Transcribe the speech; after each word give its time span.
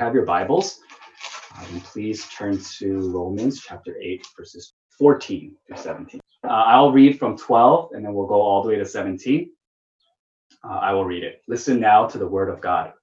have 0.00 0.14
your 0.14 0.24
Bibles, 0.24 0.80
um, 1.58 1.78
please 1.82 2.26
turn 2.30 2.58
to 2.78 3.10
Romans 3.10 3.60
chapter 3.60 3.94
8, 4.00 4.26
verses 4.34 4.72
14 4.98 5.54
to 5.68 5.76
17. 5.76 6.20
Uh, 6.42 6.46
I'll 6.48 6.90
read 6.90 7.18
from 7.18 7.36
12 7.36 7.90
and 7.92 8.02
then 8.02 8.14
we'll 8.14 8.26
go 8.26 8.40
all 8.40 8.62
the 8.62 8.70
way 8.70 8.76
to 8.76 8.86
17. 8.86 9.50
Uh, 10.64 10.68
I 10.68 10.94
will 10.94 11.04
read 11.04 11.22
it. 11.22 11.42
Listen 11.48 11.80
now 11.80 12.06
to 12.06 12.16
the 12.16 12.26
word 12.26 12.48
of 12.48 12.62
God. 12.62 12.94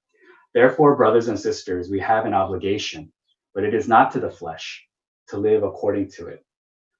Therefore, 0.56 0.96
brothers 0.96 1.28
and 1.28 1.40
sisters, 1.40 1.88
we 1.88 2.00
have 2.00 2.26
an 2.26 2.34
obligation, 2.34 3.14
but 3.54 3.64
it 3.64 3.76
is 3.76 3.88
not 3.88 4.10
to 4.14 4.20
the 4.20 4.32
flesh 4.32 4.84
to 5.28 5.38
live 5.38 5.62
according 5.62 6.10
to 6.14 6.26
it. 6.26 6.44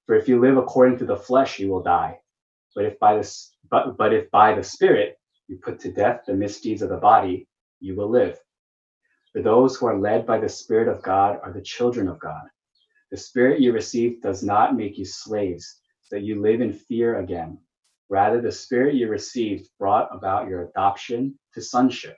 For 0.06 0.14
if 0.14 0.28
you 0.28 0.40
live 0.40 0.58
according 0.58 1.00
to 1.00 1.06
the 1.06 1.18
flesh, 1.18 1.58
you 1.58 1.70
will 1.70 1.82
die. 1.82 2.20
But 2.76 2.86
if 2.86 3.00
by 3.00 3.16
the 3.18 3.28
but, 3.72 3.98
but 3.98 4.14
if 4.14 4.30
by 4.30 4.54
the 4.54 4.64
Spirit 4.64 5.18
you 5.48 5.58
put 5.58 5.80
to 5.80 5.92
death 5.92 6.22
the 6.28 6.36
misdeeds 6.36 6.84
of 6.84 6.90
the 6.90 6.98
body, 6.98 7.48
you 7.80 7.96
will 7.96 8.12
live. 8.12 8.38
For 9.38 9.44
those 9.44 9.78
who 9.78 9.86
are 9.86 10.00
led 10.00 10.26
by 10.26 10.40
the 10.40 10.50
Spirit 10.50 10.88
of 10.88 11.04
God 11.04 11.40
are 11.44 11.54
the 11.54 11.62
children 11.62 12.08
of 12.08 12.20
God. 12.20 12.42
The 13.12 13.18
Spirit 13.18 13.62
you 13.62 13.72
received 13.72 14.24
does 14.24 14.42
not 14.42 14.76
make 14.76 14.98
you 14.98 15.06
slaves, 15.06 15.80
so 16.02 16.16
that 16.16 16.24
you 16.24 16.42
live 16.42 16.60
in 16.60 16.74
fear 16.74 17.20
again. 17.20 17.60
Rather, 18.10 18.42
the 18.42 18.52
Spirit 18.52 18.96
you 18.96 19.08
received 19.08 19.70
brought 19.78 20.10
about 20.12 20.48
your 20.48 20.64
adoption 20.64 21.38
to 21.54 21.62
sonship. 21.62 22.18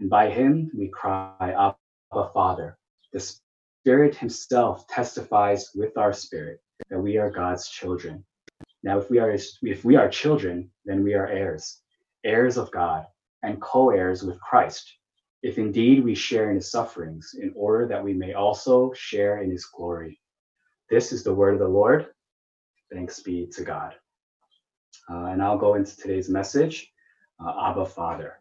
And 0.00 0.08
by 0.08 0.30
him 0.30 0.70
we 0.74 0.88
cry, 0.88 1.36
Abba, 1.38 2.30
Father. 2.32 2.78
The 3.12 3.36
Spirit 3.82 4.16
himself 4.16 4.86
testifies 4.88 5.72
with 5.74 5.98
our 5.98 6.14
spirit 6.14 6.62
that 6.88 6.98
we 6.98 7.18
are 7.18 7.28
God's 7.28 7.68
children. 7.68 8.24
Now, 8.82 8.96
if 8.98 9.10
we 9.10 9.18
are 9.18 9.36
if 9.60 9.84
we 9.84 9.96
are 9.96 10.08
children, 10.08 10.70
then 10.86 11.04
we 11.04 11.12
are 11.12 11.26
heirs, 11.26 11.82
heirs 12.24 12.56
of 12.56 12.70
God, 12.70 13.04
and 13.42 13.60
co-heirs 13.60 14.22
with 14.22 14.40
Christ. 14.40 14.97
If 15.42 15.58
indeed 15.58 16.02
we 16.02 16.14
share 16.14 16.50
in 16.50 16.56
his 16.56 16.70
sufferings, 16.70 17.34
in 17.40 17.52
order 17.54 17.86
that 17.88 18.02
we 18.02 18.12
may 18.12 18.34
also 18.34 18.92
share 18.92 19.42
in 19.42 19.50
his 19.50 19.66
glory. 19.66 20.20
This 20.90 21.12
is 21.12 21.22
the 21.22 21.34
word 21.34 21.54
of 21.54 21.60
the 21.60 21.68
Lord. 21.68 22.06
Thanks 22.92 23.20
be 23.20 23.46
to 23.52 23.62
God. 23.62 23.94
Uh, 25.10 25.26
and 25.26 25.42
I'll 25.42 25.58
go 25.58 25.74
into 25.74 25.96
today's 25.96 26.28
message, 26.28 26.92
uh, 27.44 27.70
Abba 27.70 27.86
Father. 27.86 28.40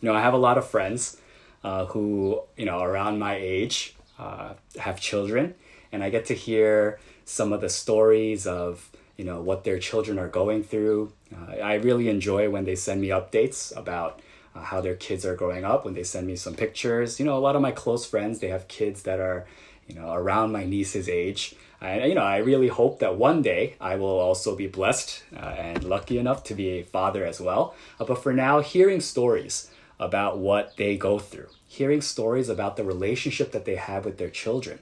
You 0.00 0.08
know, 0.08 0.14
I 0.14 0.20
have 0.20 0.34
a 0.34 0.38
lot 0.38 0.58
of 0.58 0.68
friends 0.68 1.18
uh, 1.62 1.86
who, 1.86 2.42
you 2.56 2.64
know, 2.64 2.80
around 2.80 3.18
my 3.18 3.36
age 3.36 3.96
uh, 4.18 4.54
have 4.78 5.00
children, 5.00 5.54
and 5.92 6.02
I 6.02 6.10
get 6.10 6.26
to 6.26 6.34
hear 6.34 6.98
some 7.24 7.52
of 7.52 7.60
the 7.60 7.68
stories 7.68 8.46
of 8.46 8.90
you 9.16 9.24
know 9.24 9.42
what 9.42 9.64
their 9.64 9.78
children 9.78 10.18
are 10.18 10.28
going 10.28 10.62
through. 10.62 11.12
Uh, 11.34 11.56
I 11.56 11.74
really 11.74 12.08
enjoy 12.08 12.48
when 12.48 12.64
they 12.64 12.76
send 12.76 13.00
me 13.00 13.08
updates 13.08 13.76
about 13.76 14.20
uh, 14.54 14.62
how 14.62 14.80
their 14.80 14.94
kids 14.94 15.24
are 15.24 15.36
growing 15.36 15.64
up. 15.64 15.84
When 15.84 15.94
they 15.94 16.04
send 16.04 16.26
me 16.26 16.36
some 16.36 16.54
pictures, 16.54 17.18
you 17.18 17.26
know, 17.26 17.36
a 17.36 17.40
lot 17.40 17.56
of 17.56 17.62
my 17.62 17.72
close 17.72 18.06
friends 18.06 18.38
they 18.38 18.48
have 18.48 18.68
kids 18.68 19.02
that 19.02 19.20
are 19.20 19.46
you 19.86 19.94
know 19.94 20.12
around 20.12 20.52
my 20.52 20.64
niece's 20.64 21.08
age. 21.08 21.54
I, 21.80 22.06
you 22.06 22.14
know, 22.14 22.22
I 22.22 22.38
really 22.38 22.68
hope 22.68 22.98
that 22.98 23.16
one 23.16 23.40
day 23.40 23.76
I 23.80 23.96
will 23.96 24.18
also 24.18 24.56
be 24.56 24.66
blessed 24.66 25.22
uh, 25.36 25.38
and 25.38 25.84
lucky 25.84 26.18
enough 26.18 26.42
to 26.44 26.54
be 26.54 26.70
a 26.70 26.82
father 26.82 27.24
as 27.24 27.40
well. 27.40 27.74
Uh, 28.00 28.04
but 28.04 28.20
for 28.22 28.32
now, 28.32 28.60
hearing 28.60 29.00
stories 29.00 29.70
about 30.00 30.38
what 30.38 30.76
they 30.76 30.96
go 30.96 31.20
through, 31.20 31.48
hearing 31.68 32.00
stories 32.00 32.48
about 32.48 32.76
the 32.76 32.84
relationship 32.84 33.52
that 33.52 33.64
they 33.64 33.76
have 33.76 34.04
with 34.04 34.18
their 34.18 34.30
children, 34.30 34.80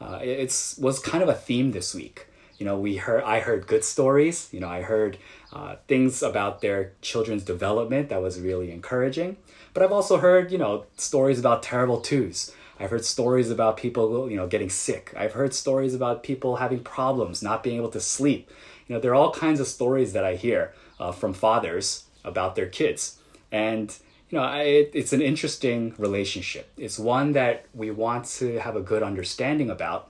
uh, 0.00 0.18
it's 0.22 0.78
was 0.78 0.98
kind 0.98 1.22
of 1.22 1.28
a 1.28 1.34
theme 1.34 1.72
this 1.72 1.94
week. 1.94 2.26
You 2.58 2.66
know, 2.66 2.78
we 2.78 2.96
heard 2.96 3.22
I 3.24 3.40
heard 3.40 3.66
good 3.66 3.84
stories. 3.84 4.48
You 4.52 4.60
know, 4.60 4.68
I 4.68 4.82
heard 4.82 5.18
uh, 5.52 5.76
things 5.88 6.22
about 6.22 6.60
their 6.60 6.92
children's 7.02 7.42
development 7.42 8.08
that 8.08 8.22
was 8.22 8.40
really 8.40 8.70
encouraging. 8.70 9.36
But 9.74 9.82
I've 9.82 9.92
also 9.92 10.18
heard 10.18 10.50
you 10.52 10.58
know 10.58 10.86
stories 10.96 11.38
about 11.38 11.62
terrible 11.62 12.00
twos. 12.00 12.52
I've 12.78 12.90
heard 12.90 13.04
stories 13.04 13.50
about 13.50 13.76
people 13.76 14.30
you 14.30 14.36
know 14.36 14.46
getting 14.46 14.70
sick. 14.70 15.12
I've 15.16 15.32
heard 15.32 15.54
stories 15.54 15.94
about 15.94 16.22
people 16.22 16.56
having 16.56 16.80
problems, 16.80 17.42
not 17.42 17.62
being 17.62 17.76
able 17.76 17.90
to 17.90 18.00
sleep. 18.00 18.50
You 18.86 18.94
know, 18.94 19.00
there 19.00 19.12
are 19.12 19.14
all 19.16 19.32
kinds 19.32 19.60
of 19.60 19.66
stories 19.66 20.12
that 20.14 20.24
I 20.24 20.34
hear 20.34 20.74
uh, 20.98 21.12
from 21.12 21.32
fathers 21.32 22.04
about 22.24 22.54
their 22.54 22.66
kids, 22.66 23.18
and 23.50 23.96
you 24.30 24.38
know, 24.38 24.44
I, 24.44 24.88
it's 24.94 25.12
an 25.12 25.20
interesting 25.20 25.94
relationship. 25.98 26.70
It's 26.76 26.98
one 26.98 27.32
that 27.32 27.66
we 27.74 27.90
want 27.90 28.26
to 28.38 28.60
have 28.60 28.76
a 28.76 28.80
good 28.80 29.02
understanding 29.02 29.68
about 29.68 30.08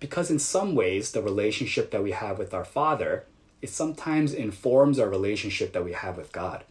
because, 0.00 0.30
in 0.30 0.40
some 0.40 0.74
ways, 0.74 1.12
the 1.12 1.22
relationship 1.22 1.92
that 1.92 2.02
we 2.02 2.10
have 2.10 2.38
with 2.38 2.52
our 2.52 2.64
Father 2.64 3.26
it 3.62 3.70
sometimes 3.70 4.32
informs 4.32 4.98
our 4.98 5.08
relationship 5.08 5.72
that 5.72 5.84
we 5.84 5.92
have 5.92 6.16
with 6.16 6.32
God. 6.32 6.64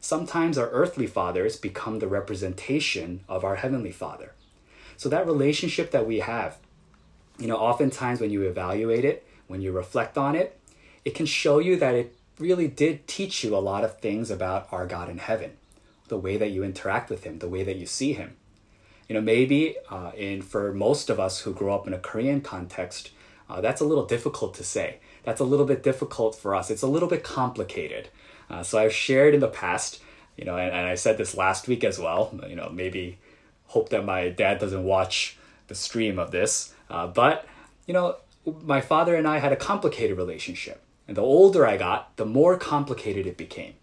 Sometimes 0.00 0.58
our 0.58 0.68
earthly 0.70 1.06
fathers 1.06 1.56
become 1.56 1.98
the 1.98 2.08
representation 2.08 3.20
of 3.28 3.44
our 3.44 3.56
heavenly 3.56 3.92
Father. 3.92 4.32
So 4.96 5.08
that 5.08 5.26
relationship 5.26 5.90
that 5.92 6.06
we 6.06 6.20
have, 6.20 6.58
you 7.38 7.46
know, 7.46 7.56
oftentimes 7.56 8.20
when 8.20 8.30
you 8.30 8.42
evaluate 8.42 9.04
it, 9.04 9.26
when 9.46 9.62
you 9.62 9.72
reflect 9.72 10.18
on 10.18 10.34
it, 10.34 10.58
it 11.04 11.14
can 11.14 11.26
show 11.26 11.58
you 11.58 11.76
that 11.76 11.94
it 11.94 12.16
really 12.38 12.68
did 12.68 13.06
teach 13.06 13.44
you 13.44 13.56
a 13.56 13.58
lot 13.58 13.84
of 13.84 14.00
things 14.00 14.30
about 14.30 14.68
our 14.72 14.86
God 14.86 15.08
in 15.08 15.18
heaven 15.18 15.52
the 16.08 16.18
way 16.18 16.36
that 16.36 16.50
you 16.50 16.62
interact 16.62 17.08
with 17.08 17.24
him, 17.24 17.38
the 17.38 17.48
way 17.48 17.62
that 17.62 17.76
you 17.76 17.86
see 17.86 18.12
him. 18.12 18.36
You 19.08 19.14
know, 19.14 19.20
maybe 19.20 19.76
uh, 19.90 20.12
in 20.16 20.42
for 20.42 20.72
most 20.72 21.08
of 21.08 21.18
us 21.18 21.40
who 21.40 21.54
grew 21.54 21.72
up 21.72 21.86
in 21.86 21.94
a 21.94 21.98
Korean 21.98 22.40
context, 22.40 23.10
uh, 23.48 23.60
that's 23.60 23.80
a 23.80 23.84
little 23.84 24.04
difficult 24.06 24.54
to 24.54 24.64
say. 24.64 25.00
That's 25.24 25.40
a 25.40 25.44
little 25.44 25.66
bit 25.66 25.82
difficult 25.82 26.34
for 26.34 26.54
us. 26.54 26.70
It's 26.70 26.82
a 26.82 26.86
little 26.86 27.08
bit 27.08 27.22
complicated. 27.22 28.08
Uh, 28.50 28.62
so 28.62 28.78
I've 28.78 28.92
shared 28.92 29.34
in 29.34 29.40
the 29.40 29.48
past, 29.48 30.02
you 30.36 30.44
know, 30.44 30.56
and, 30.56 30.72
and 30.72 30.86
I 30.86 30.94
said 30.94 31.18
this 31.18 31.36
last 31.36 31.68
week 31.68 31.84
as 31.84 31.98
well. 31.98 32.38
You 32.48 32.56
know, 32.56 32.70
maybe 32.70 33.18
hope 33.66 33.88
that 33.90 34.04
my 34.04 34.28
dad 34.28 34.58
doesn't 34.58 34.84
watch 34.84 35.36
the 35.68 35.74
stream 35.74 36.18
of 36.18 36.30
this. 36.30 36.74
Uh, 36.90 37.06
but 37.06 37.46
you 37.86 37.94
know, 37.94 38.16
my 38.62 38.80
father 38.80 39.14
and 39.14 39.26
I 39.26 39.38
had 39.38 39.52
a 39.52 39.56
complicated 39.56 40.16
relationship, 40.16 40.82
and 41.06 41.16
the 41.16 41.22
older 41.22 41.66
I 41.66 41.76
got, 41.76 42.16
the 42.16 42.26
more 42.26 42.56
complicated 42.56 43.26
it 43.26 43.36
became. 43.36 43.74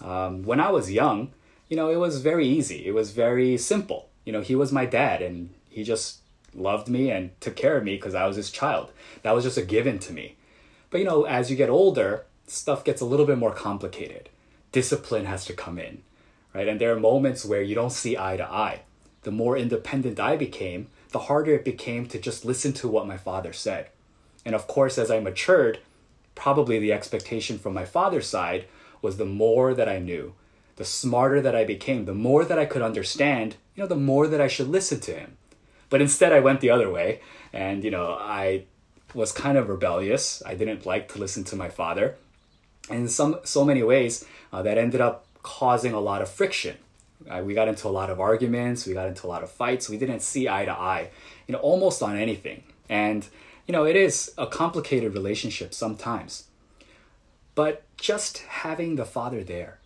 Um, 0.00 0.44
when 0.44 0.60
I 0.60 0.70
was 0.70 0.90
young, 0.90 1.32
you 1.68 1.76
know, 1.76 1.90
it 1.90 1.96
was 1.96 2.20
very 2.20 2.46
easy. 2.46 2.86
It 2.86 2.94
was 2.94 3.10
very 3.10 3.58
simple. 3.58 4.08
You 4.24 4.32
know, 4.32 4.40
he 4.40 4.54
was 4.54 4.72
my 4.72 4.86
dad 4.86 5.22
and 5.22 5.50
he 5.68 5.84
just 5.84 6.20
loved 6.54 6.88
me 6.88 7.10
and 7.10 7.38
took 7.40 7.56
care 7.56 7.76
of 7.76 7.84
me 7.84 7.96
because 7.96 8.14
I 8.14 8.26
was 8.26 8.36
his 8.36 8.50
child. 8.50 8.90
That 9.22 9.32
was 9.32 9.44
just 9.44 9.58
a 9.58 9.62
given 9.62 9.98
to 10.00 10.12
me. 10.12 10.36
But, 10.90 10.98
you 10.98 11.04
know, 11.04 11.24
as 11.24 11.50
you 11.50 11.56
get 11.56 11.70
older, 11.70 12.24
stuff 12.46 12.84
gets 12.84 13.00
a 13.00 13.06
little 13.06 13.26
bit 13.26 13.38
more 13.38 13.52
complicated. 13.52 14.28
Discipline 14.72 15.26
has 15.26 15.44
to 15.46 15.52
come 15.52 15.78
in, 15.78 16.02
right? 16.54 16.68
And 16.68 16.80
there 16.80 16.92
are 16.92 17.00
moments 17.00 17.44
where 17.44 17.62
you 17.62 17.74
don't 17.74 17.90
see 17.90 18.16
eye 18.16 18.36
to 18.36 18.50
eye. 18.50 18.82
The 19.22 19.30
more 19.30 19.56
independent 19.56 20.20
I 20.20 20.36
became, 20.36 20.88
the 21.10 21.20
harder 21.20 21.54
it 21.54 21.64
became 21.64 22.06
to 22.06 22.18
just 22.18 22.44
listen 22.44 22.72
to 22.74 22.88
what 22.88 23.06
my 23.06 23.16
father 23.16 23.52
said. 23.52 23.88
And 24.44 24.54
of 24.54 24.66
course, 24.66 24.98
as 24.98 25.10
I 25.10 25.20
matured, 25.20 25.80
probably 26.34 26.78
the 26.78 26.92
expectation 26.92 27.58
from 27.58 27.74
my 27.74 27.84
father's 27.84 28.26
side 28.26 28.66
was 29.02 29.16
the 29.16 29.24
more 29.24 29.74
that 29.74 29.88
I 29.88 29.98
knew, 29.98 30.34
the 30.76 30.84
smarter 30.84 31.40
that 31.40 31.56
I 31.56 31.64
became, 31.64 32.04
the 32.04 32.14
more 32.14 32.44
that 32.44 32.58
I 32.58 32.64
could 32.64 32.82
understand, 32.82 33.56
you 33.74 33.82
know, 33.82 33.88
the 33.88 33.96
more 33.96 34.26
that 34.26 34.40
I 34.40 34.48
should 34.48 34.68
listen 34.68 35.00
to 35.00 35.14
him. 35.14 35.36
But 35.90 36.00
instead, 36.00 36.32
I 36.32 36.40
went 36.40 36.60
the 36.60 36.70
other 36.70 36.90
way, 36.90 37.20
and 37.52 37.82
you 37.82 37.90
know, 37.90 38.16
I 38.20 38.64
was 39.18 39.32
kind 39.32 39.58
of 39.58 39.68
rebellious. 39.68 40.42
I 40.46 40.54
didn't 40.54 40.86
like 40.86 41.12
to 41.12 41.18
listen 41.18 41.44
to 41.44 41.56
my 41.56 41.68
father, 41.68 42.16
and 42.88 43.00
in 43.00 43.08
some 43.08 43.40
so 43.44 43.64
many 43.64 43.82
ways 43.82 44.24
uh, 44.52 44.62
that 44.62 44.78
ended 44.78 45.00
up 45.00 45.26
causing 45.42 45.92
a 45.92 46.00
lot 46.00 46.22
of 46.22 46.28
friction. 46.28 46.76
Uh, 47.28 47.42
we 47.44 47.52
got 47.52 47.68
into 47.68 47.88
a 47.88 47.90
lot 48.00 48.10
of 48.10 48.20
arguments. 48.20 48.86
We 48.86 48.94
got 48.94 49.08
into 49.08 49.26
a 49.26 49.28
lot 49.34 49.42
of 49.42 49.50
fights. 49.50 49.88
We 49.88 49.98
didn't 49.98 50.20
see 50.20 50.48
eye 50.48 50.64
to 50.64 50.72
eye, 50.72 51.10
you 51.46 51.52
know, 51.52 51.58
almost 51.58 52.02
on 52.02 52.16
anything. 52.16 52.62
And 52.88 53.26
you 53.66 53.72
know, 53.72 53.84
it 53.84 53.96
is 53.96 54.32
a 54.38 54.46
complicated 54.46 55.12
relationship 55.12 55.74
sometimes. 55.74 56.44
But 57.54 57.82
just 57.96 58.38
having 58.38 58.96
the 58.96 59.04
father 59.04 59.42
there, 59.42 59.80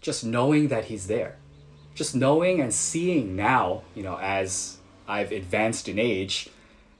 just 0.00 0.22
knowing 0.24 0.68
that 0.68 0.84
he's 0.84 1.06
there 1.06 1.38
just 1.96 2.14
knowing 2.14 2.60
and 2.60 2.72
seeing 2.72 3.34
now 3.34 3.82
you 3.94 4.02
know 4.02 4.18
as 4.20 4.76
i've 5.08 5.32
advanced 5.32 5.88
in 5.88 5.98
age 5.98 6.48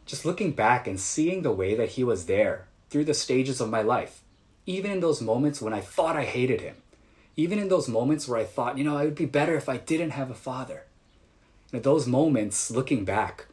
just 0.06 0.24
looking 0.24 0.52
back 0.52 0.86
and 0.86 0.98
seeing 0.98 1.42
the 1.42 1.52
way 1.52 1.74
that 1.74 1.90
he 1.90 2.04
was 2.04 2.26
there 2.26 2.68
through 2.88 3.04
the 3.04 3.14
stages 3.14 3.60
of 3.60 3.68
my 3.68 3.82
life 3.82 4.22
even 4.64 4.90
in 4.90 5.00
those 5.00 5.20
moments 5.20 5.60
when 5.60 5.74
i 5.74 5.80
thought 5.80 6.16
i 6.16 6.24
hated 6.24 6.60
him 6.60 6.76
even 7.36 7.58
in 7.58 7.68
those 7.68 7.88
moments 7.88 8.26
where 8.26 8.40
i 8.40 8.44
thought 8.44 8.78
you 8.78 8.84
know 8.84 8.96
it 8.96 9.04
would 9.04 9.14
be 9.14 9.26
better 9.26 9.54
if 9.54 9.68
i 9.68 9.76
didn't 9.76 10.10
have 10.10 10.30
a 10.30 10.34
father 10.34 10.84
in 11.72 11.82
those 11.82 12.06
moments 12.06 12.70
looking 12.70 13.04
back 13.04 13.46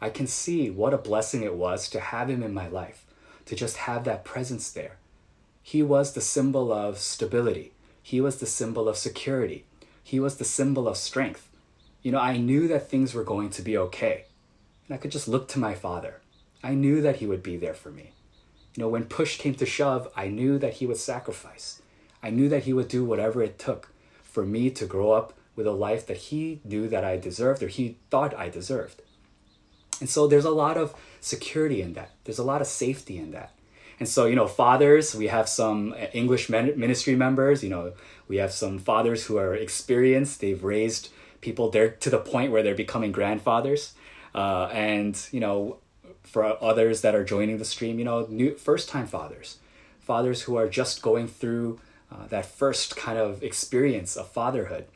i 0.00 0.10
can 0.10 0.26
see 0.26 0.70
what 0.70 0.94
a 0.94 0.98
blessing 0.98 1.42
it 1.42 1.54
was 1.54 1.88
to 1.88 2.00
have 2.00 2.28
him 2.28 2.42
in 2.42 2.52
my 2.52 2.66
life 2.66 3.04
to 3.44 3.54
just 3.54 3.76
have 3.76 4.04
that 4.04 4.24
presence 4.24 4.70
there 4.70 4.96
he 5.62 5.82
was 5.82 6.14
the 6.14 6.20
symbol 6.20 6.72
of 6.72 6.98
stability 6.98 7.72
he 8.08 8.22
was 8.22 8.36
the 8.36 8.46
symbol 8.46 8.88
of 8.88 8.96
security. 8.96 9.66
He 10.02 10.18
was 10.18 10.38
the 10.38 10.44
symbol 10.46 10.88
of 10.88 10.96
strength. 10.96 11.46
You 12.00 12.10
know, 12.10 12.18
I 12.18 12.38
knew 12.38 12.66
that 12.68 12.88
things 12.88 13.12
were 13.12 13.22
going 13.22 13.50
to 13.50 13.60
be 13.60 13.76
okay. 13.76 14.24
And 14.88 14.94
I 14.94 14.98
could 14.98 15.12
just 15.12 15.28
look 15.28 15.48
to 15.48 15.58
my 15.58 15.74
father. 15.74 16.20
I 16.62 16.74
knew 16.74 17.00
that 17.02 17.16
he 17.16 17.26
would 17.26 17.42
be 17.42 17.56
there 17.56 17.74
for 17.74 17.90
me. 17.90 18.12
You 18.74 18.82
know, 18.82 18.88
when 18.88 19.04
push 19.04 19.38
came 19.38 19.54
to 19.56 19.66
shove, 19.66 20.08
I 20.16 20.28
knew 20.28 20.58
that 20.58 20.74
he 20.74 20.86
would 20.86 20.96
sacrifice. 20.96 21.82
I 22.22 22.30
knew 22.30 22.48
that 22.48 22.64
he 22.64 22.72
would 22.72 22.88
do 22.88 23.04
whatever 23.04 23.42
it 23.42 23.58
took 23.58 23.92
for 24.22 24.44
me 24.44 24.70
to 24.70 24.86
grow 24.86 25.12
up 25.12 25.32
with 25.56 25.66
a 25.66 25.72
life 25.72 26.06
that 26.06 26.16
he 26.16 26.60
knew 26.64 26.88
that 26.88 27.04
I 27.04 27.16
deserved 27.16 27.62
or 27.62 27.68
he 27.68 27.96
thought 28.10 28.36
I 28.36 28.48
deserved. 28.48 29.02
And 30.00 30.08
so 30.08 30.26
there's 30.26 30.44
a 30.44 30.50
lot 30.50 30.76
of 30.76 30.94
security 31.20 31.82
in 31.82 31.94
that. 31.94 32.10
There's 32.24 32.38
a 32.38 32.44
lot 32.44 32.60
of 32.60 32.66
safety 32.66 33.18
in 33.18 33.32
that. 33.32 33.52
And 33.98 34.08
so, 34.08 34.26
you 34.26 34.36
know, 34.36 34.46
fathers, 34.46 35.14
we 35.14 35.26
have 35.26 35.48
some 35.48 35.92
uh, 35.92 36.06
English 36.12 36.48
ministry 36.48 37.16
members, 37.16 37.64
you 37.64 37.70
know, 37.70 37.94
we 38.28 38.36
have 38.36 38.52
some 38.52 38.78
fathers 38.78 39.26
who 39.26 39.38
are 39.38 39.54
experienced. 39.54 40.40
They've 40.40 40.62
raised 40.62 41.08
people 41.40 41.70
there 41.70 41.90
to 41.90 42.10
the 42.10 42.18
point 42.18 42.52
where 42.52 42.62
they're 42.62 42.74
becoming 42.74 43.10
grandfathers. 43.10 43.94
Uh, 44.34 44.66
and, 44.72 45.28
you 45.32 45.40
know, 45.40 45.78
for 46.22 46.62
others 46.62 47.00
that 47.00 47.14
are 47.14 47.24
joining 47.24 47.58
the 47.58 47.64
stream, 47.64 47.98
you 47.98 48.04
know, 48.04 48.26
new 48.28 48.54
first 48.56 48.88
time 48.88 49.06
fathers, 49.06 49.58
fathers 50.00 50.42
who 50.42 50.56
are 50.56 50.68
just 50.68 51.02
going 51.02 51.26
through 51.26 51.80
uh, 52.12 52.26
that 52.28 52.46
first 52.46 52.96
kind 52.96 53.18
of 53.18 53.42
experience 53.42 54.16
of 54.16 54.28
fatherhood. 54.30 54.86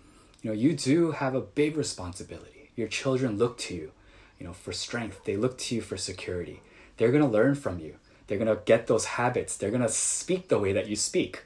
You 0.42 0.50
know, 0.50 0.56
you 0.56 0.74
do 0.74 1.12
have 1.12 1.34
a 1.34 1.40
big 1.40 1.76
responsibility. 1.76 2.70
Your 2.76 2.88
children 2.88 3.38
look 3.38 3.58
to 3.58 3.74
you, 3.74 3.92
you 4.38 4.46
know, 4.46 4.52
for 4.52 4.72
strength. 4.72 5.24
They 5.24 5.36
look 5.36 5.58
to 5.58 5.74
you 5.74 5.82
for 5.82 5.96
security. 5.96 6.62
They're 6.96 7.10
going 7.12 7.22
to 7.22 7.28
learn 7.28 7.54
from 7.54 7.78
you. 7.78 7.96
They're 8.26 8.38
going 8.38 8.54
to 8.54 8.62
get 8.64 8.86
those 8.86 9.04
habits. 9.04 9.56
They're 9.56 9.70
going 9.70 9.82
to 9.82 9.88
speak 9.88 10.48
the 10.48 10.58
way 10.58 10.72
that 10.72 10.88
you 10.88 10.96
speak. 10.96 11.42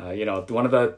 Uh, 0.00 0.10
you 0.10 0.24
know, 0.24 0.44
one 0.48 0.64
of 0.64 0.70
the, 0.70 0.96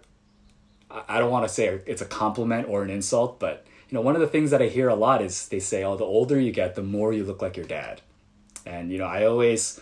I 0.91 1.19
don't 1.19 1.31
want 1.31 1.47
to 1.47 1.53
say 1.53 1.81
it's 1.87 2.03
a 2.03 2.07
compliment 2.07 2.69
or 2.69 2.83
an 2.83 2.91
insult, 2.91 3.39
but, 3.39 3.67
you 3.89 3.95
know, 3.95 4.01
one 4.01 4.15
of 4.15 4.21
the 4.21 4.27
things 4.27 4.51
that 4.51 4.63
I 4.63 4.67
hear 4.67 4.89
a 4.89 4.95
lot 4.95 5.23
is 5.23 5.49
they 5.49 5.61
say, 5.61 5.85
oh, 5.85 5.97
the 5.97 6.05
older 6.05 6.41
you 6.41 6.53
get, 6.53 6.75
the 6.75 6.83
more 6.83 7.13
you 7.13 7.25
look 7.25 7.41
like 7.41 7.57
your 7.57 7.67
dad. 7.67 8.01
And, 8.65 8.91
you 8.91 8.99
know, 8.99 9.07
I 9.07 9.25
always 9.25 9.81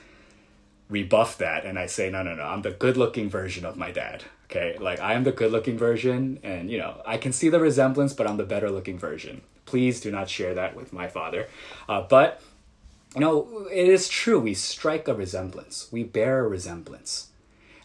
rebuff 0.91 1.39
that 1.39 1.65
and 1.65 1.79
I 1.79 1.87
say, 1.87 2.11
no, 2.11 2.23
no, 2.23 2.35
no, 2.35 2.43
I'm 2.43 2.63
the 2.63 2.71
good 2.71 2.97
looking 2.97 3.31
version 3.31 3.65
of 3.65 3.77
my 3.77 3.91
dad. 3.91 4.25
Okay. 4.45 4.77
Like, 4.79 5.01
I 5.01 5.15
am 5.15 5.25
the 5.25 5.33
good 5.33 5.51
looking 5.51 5.79
version. 5.79 6.39
And, 6.43 6.71
you 6.71 6.79
know, 6.79 7.01
I 7.07 7.17
can 7.17 7.33
see 7.33 7.49
the 7.49 7.61
resemblance, 7.61 8.13
but 8.13 8.27
I'm 8.27 8.37
the 8.37 8.45
better 8.45 8.71
looking 8.71 8.99
version. 8.99 9.41
Please 9.65 10.01
do 10.01 10.11
not 10.11 10.29
share 10.29 10.55
that 10.55 10.77
with 10.77 10.93
my 10.93 11.09
father. 11.09 11.49
Uh, 11.89 12.03
but, 12.03 12.43
you 13.15 13.23
know, 13.23 13.67
it 13.73 13.89
is 13.89 14.09
true. 14.09 14.39
We 14.39 14.53
strike 14.53 15.09
a 15.09 15.15
resemblance, 15.15 15.89
we 15.91 16.05
bear 16.05 16.45
a 16.45 16.49
resemblance. 16.49 17.29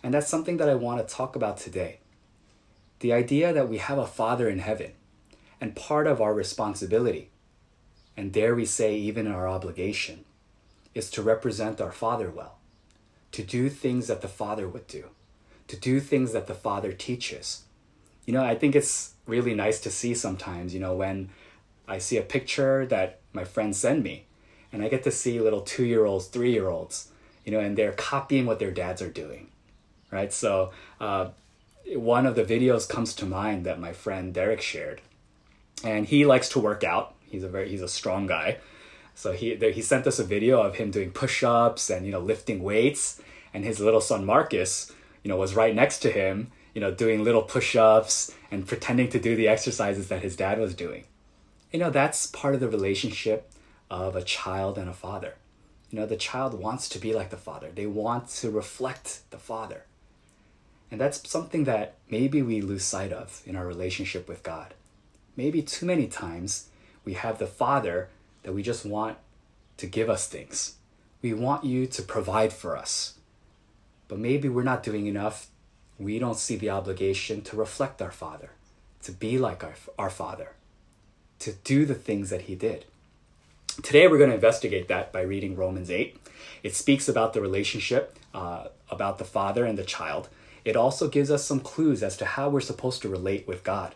And 0.03 0.13
that's 0.13 0.27
something 0.27 0.57
that 0.57 0.69
I 0.69 0.75
want 0.75 1.05
to 1.05 1.13
talk 1.13 1.35
about 1.35 1.57
today. 1.57 1.99
The 2.99 3.13
idea 3.13 3.53
that 3.53 3.69
we 3.69 3.77
have 3.77 3.97
a 3.97 4.07
Father 4.07 4.49
in 4.49 4.59
heaven, 4.59 4.91
and 5.61 5.75
part 5.75 6.07
of 6.07 6.21
our 6.21 6.33
responsibility, 6.33 7.29
and 8.15 8.31
dare 8.31 8.55
we 8.55 8.65
say, 8.65 8.95
even 8.95 9.27
our 9.27 9.47
obligation, 9.47 10.25
is 10.93 11.09
to 11.11 11.21
represent 11.21 11.81
our 11.81 11.91
Father 11.91 12.29
well, 12.29 12.57
to 13.31 13.43
do 13.43 13.69
things 13.69 14.07
that 14.07 14.21
the 14.21 14.27
Father 14.27 14.67
would 14.67 14.87
do, 14.87 15.05
to 15.67 15.75
do 15.75 15.99
things 15.99 16.33
that 16.33 16.47
the 16.47 16.55
Father 16.55 16.91
teaches. 16.91 17.63
You 18.25 18.33
know, 18.33 18.43
I 18.43 18.55
think 18.55 18.75
it's 18.75 19.13
really 19.25 19.53
nice 19.53 19.79
to 19.81 19.89
see 19.89 20.13
sometimes, 20.13 20.73
you 20.73 20.79
know, 20.79 20.95
when 20.95 21.29
I 21.87 21.97
see 21.97 22.17
a 22.17 22.21
picture 22.21 22.85
that 22.87 23.19
my 23.33 23.43
friends 23.43 23.77
send 23.77 24.03
me, 24.03 24.25
and 24.71 24.83
I 24.83 24.89
get 24.89 25.03
to 25.03 25.11
see 25.11 25.39
little 25.39 25.61
two 25.61 25.85
year 25.85 26.05
olds, 26.05 26.27
three 26.27 26.51
year 26.51 26.67
olds, 26.67 27.11
you 27.45 27.51
know, 27.51 27.59
and 27.59 27.77
they're 27.77 27.93
copying 27.93 28.45
what 28.45 28.59
their 28.59 28.71
dads 28.71 29.01
are 29.01 29.09
doing, 29.09 29.47
right? 30.11 30.31
So, 30.31 30.71
uh, 30.99 31.29
one 31.95 32.25
of 32.25 32.35
the 32.35 32.43
videos 32.43 32.87
comes 32.87 33.15
to 33.15 33.25
mind 33.25 33.65
that 33.65 33.79
my 33.79 33.93
friend 33.93 34.33
Derek 34.33 34.61
shared, 34.61 35.01
and 35.83 36.05
he 36.05 36.25
likes 36.25 36.49
to 36.49 36.59
work 36.59 36.83
out. 36.83 37.15
He's 37.21 37.43
a 37.43 37.49
very 37.49 37.69
he's 37.69 37.81
a 37.81 37.87
strong 37.87 38.27
guy, 38.27 38.57
so 39.15 39.31
he 39.31 39.55
he 39.55 39.81
sent 39.81 40.07
us 40.07 40.19
a 40.19 40.23
video 40.23 40.61
of 40.61 40.75
him 40.75 40.91
doing 40.91 41.11
push-ups 41.11 41.89
and 41.89 42.05
you 42.05 42.11
know 42.11 42.19
lifting 42.19 42.63
weights, 42.63 43.21
and 43.53 43.63
his 43.63 43.79
little 43.79 44.01
son 44.01 44.25
Marcus, 44.25 44.91
you 45.23 45.29
know, 45.29 45.37
was 45.37 45.55
right 45.55 45.75
next 45.75 45.99
to 45.99 46.11
him, 46.11 46.51
you 46.73 46.81
know, 46.81 46.91
doing 46.91 47.23
little 47.23 47.41
push-ups 47.41 48.33
and 48.51 48.67
pretending 48.67 49.09
to 49.09 49.19
do 49.19 49.35
the 49.35 49.47
exercises 49.47 50.07
that 50.07 50.21
his 50.21 50.35
dad 50.35 50.59
was 50.59 50.73
doing. 50.73 51.05
You 51.71 51.79
know, 51.79 51.89
that's 51.89 52.27
part 52.27 52.55
of 52.55 52.61
the 52.61 52.67
relationship 52.67 53.51
of 53.91 54.15
a 54.15 54.23
child 54.23 54.77
and 54.77 54.89
a 54.89 54.93
father. 54.93 55.35
You 55.89 55.99
know, 55.99 56.05
the 56.05 56.15
child 56.15 56.59
wants 56.59 56.89
to 56.89 56.99
be 56.99 57.13
like 57.13 57.29
the 57.29 57.37
father. 57.37 57.69
They 57.73 57.87
want 57.87 58.29
to 58.29 58.49
reflect 58.49 59.21
the 59.31 59.37
father. 59.37 59.85
And 60.91 60.99
that's 60.99 61.27
something 61.29 61.65
that 61.65 61.95
maybe 62.09 62.41
we 62.41 62.61
lose 62.61 62.83
sight 62.83 63.11
of 63.11 63.43
in 63.45 63.55
our 63.55 63.65
relationship 63.65 64.27
with 64.27 64.43
God. 64.43 64.73
Maybe 65.39 65.61
too 65.61 65.85
many 65.85 66.07
times 66.07 66.67
we 67.05 67.13
have 67.13 67.39
the 67.39 67.47
father 67.47 68.09
that 68.43 68.51
we 68.51 68.61
just 68.61 68.85
want 68.85 69.15
to 69.77 69.87
give 69.87 70.09
us 70.09 70.27
things. 70.27 70.75
We 71.21 71.33
want 71.33 71.63
you 71.63 71.87
to 71.87 72.01
provide 72.01 72.51
for 72.51 72.75
us. 72.75 73.13
But 74.09 74.19
maybe 74.19 74.49
we're 74.49 74.63
not 74.63 74.83
doing 74.83 75.07
enough. 75.07 75.47
We 75.97 76.19
don't 76.19 76.35
see 76.35 76.57
the 76.57 76.71
obligation 76.71 77.41
to 77.43 77.55
reflect 77.55 78.01
our 78.01 78.11
Father, 78.11 78.49
to 79.03 79.13
be 79.13 79.37
like 79.37 79.63
our, 79.63 79.75
our 79.97 80.09
Father, 80.09 80.55
to 81.39 81.53
do 81.53 81.85
the 81.85 81.95
things 81.95 82.29
that 82.31 82.41
He 82.41 82.55
did. 82.55 82.83
Today, 83.81 84.09
we're 84.09 84.17
going 84.17 84.31
to 84.31 84.35
investigate 84.35 84.89
that 84.89 85.13
by 85.13 85.21
reading 85.21 85.55
Romans 85.55 85.89
8. 85.89 86.19
It 86.63 86.75
speaks 86.75 87.07
about 87.07 87.31
the 87.31 87.39
relationship 87.39 88.19
uh, 88.33 88.65
about 88.89 89.19
the 89.19 89.23
Father 89.23 89.63
and 89.63 89.77
the 89.77 89.85
child. 89.85 90.27
It 90.65 90.75
also 90.75 91.07
gives 91.07 91.31
us 91.31 91.45
some 91.45 91.61
clues 91.61 92.03
as 92.03 92.17
to 92.17 92.25
how 92.25 92.49
we're 92.49 92.59
supposed 92.59 93.01
to 93.03 93.07
relate 93.07 93.47
with 93.47 93.63
God. 93.63 93.95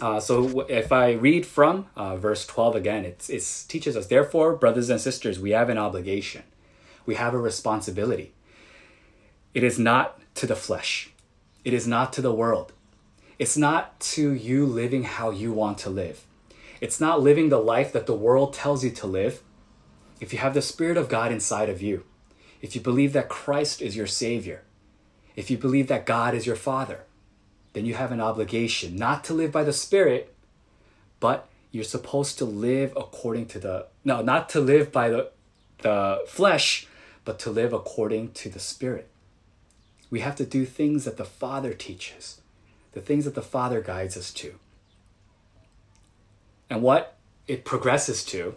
Uh, 0.00 0.20
so 0.20 0.60
if 0.68 0.92
I 0.92 1.12
read 1.12 1.44
from 1.44 1.86
uh, 1.96 2.16
verse 2.16 2.46
12 2.46 2.76
again, 2.76 3.04
it 3.04 3.18
teaches 3.68 3.96
us, 3.96 4.06
therefore, 4.06 4.54
brothers 4.54 4.88
and 4.88 5.00
sisters, 5.00 5.40
we 5.40 5.50
have 5.50 5.68
an 5.68 5.78
obligation. 5.78 6.42
We 7.06 7.16
have 7.16 7.34
a 7.34 7.38
responsibility. 7.38 8.32
It 9.52 9.64
is 9.64 9.78
not 9.78 10.20
to 10.36 10.46
the 10.46 10.56
flesh. 10.56 11.10
It 11.64 11.74
is 11.74 11.86
not 11.86 12.12
to 12.14 12.22
the 12.22 12.32
world. 12.32 12.72
It's 13.38 13.56
not 13.56 13.98
to 14.00 14.32
you 14.32 14.64
living 14.64 15.04
how 15.04 15.30
you 15.30 15.52
want 15.52 15.78
to 15.78 15.90
live. 15.90 16.24
It's 16.80 17.00
not 17.00 17.20
living 17.20 17.48
the 17.48 17.58
life 17.58 17.92
that 17.92 18.06
the 18.06 18.14
world 18.14 18.54
tells 18.54 18.84
you 18.84 18.90
to 18.90 19.06
live. 19.06 19.42
If 20.20 20.32
you 20.32 20.38
have 20.38 20.54
the 20.54 20.62
Spirit 20.62 20.96
of 20.96 21.08
God 21.08 21.32
inside 21.32 21.68
of 21.68 21.82
you, 21.82 22.04
if 22.62 22.74
you 22.74 22.80
believe 22.80 23.12
that 23.14 23.28
Christ 23.28 23.82
is 23.82 23.96
your 23.96 24.06
Savior, 24.06 24.62
if 25.36 25.50
you 25.50 25.58
believe 25.58 25.88
that 25.88 26.06
God 26.06 26.34
is 26.34 26.46
your 26.46 26.56
Father, 26.56 27.04
then 27.72 27.86
you 27.86 27.94
have 27.94 28.12
an 28.12 28.20
obligation 28.20 28.96
not 28.96 29.24
to 29.24 29.34
live 29.34 29.52
by 29.52 29.64
the 29.64 29.72
Spirit, 29.72 30.34
but 31.20 31.48
you're 31.70 31.84
supposed 31.84 32.38
to 32.38 32.44
live 32.44 32.92
according 32.96 33.46
to 33.46 33.58
the 33.58 33.86
no, 34.04 34.22
not 34.22 34.48
to 34.50 34.60
live 34.60 34.90
by 34.90 35.08
the 35.08 35.30
the 35.82 36.22
flesh, 36.26 36.86
but 37.24 37.38
to 37.40 37.50
live 37.50 37.72
according 37.72 38.32
to 38.32 38.48
the 38.48 38.58
Spirit. 38.58 39.08
We 40.10 40.20
have 40.20 40.36
to 40.36 40.44
do 40.44 40.64
things 40.64 41.04
that 41.04 41.16
the 41.16 41.24
Father 41.24 41.72
teaches, 41.72 42.40
the 42.92 43.00
things 43.00 43.24
that 43.24 43.34
the 43.34 43.42
Father 43.42 43.80
guides 43.80 44.16
us 44.16 44.32
to. 44.34 44.54
And 46.68 46.82
what 46.82 47.16
it 47.46 47.64
progresses 47.64 48.24
to 48.26 48.54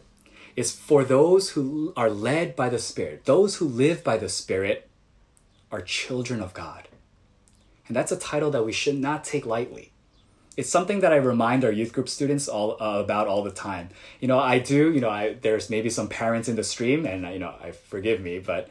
is 0.55 0.75
for 0.75 1.03
those 1.03 1.51
who 1.51 1.93
are 1.95 2.09
led 2.09 2.55
by 2.55 2.69
the 2.69 2.79
Spirit, 2.79 3.25
those 3.25 3.55
who 3.55 3.67
live 3.67 4.03
by 4.03 4.17
the 4.17 4.29
Spirit 4.29 4.89
are 5.71 5.81
children 5.81 6.41
of 6.41 6.53
God. 6.53 6.87
And 7.93 7.97
that's 7.99 8.11
a 8.11 8.17
title 8.17 8.49
that 8.49 8.65
we 8.65 8.71
should 8.71 8.97
not 8.97 9.23
take 9.23 9.45
lightly. 9.45 9.91
It's 10.57 10.67
something 10.67 11.01
that 11.01 11.13
I 11.13 11.17
remind 11.17 11.63
our 11.63 11.71
youth 11.71 11.93
group 11.93 12.09
students 12.09 12.47
all 12.47 12.71
uh, 12.81 12.99
about 12.99 13.27
all 13.27 13.43
the 13.43 13.51
time. 13.51 13.89
You 14.19 14.27
know, 14.27 14.39
I 14.39 14.57
do. 14.57 14.91
You 14.91 14.99
know, 14.99 15.11
I 15.11 15.33
there's 15.39 15.69
maybe 15.69 15.91
some 15.91 16.09
parents 16.09 16.49
in 16.49 16.55
the 16.55 16.63
stream, 16.63 17.05
and 17.05 17.21
you 17.31 17.37
know, 17.37 17.53
I 17.63 17.69
forgive 17.69 18.19
me, 18.19 18.39
but 18.39 18.67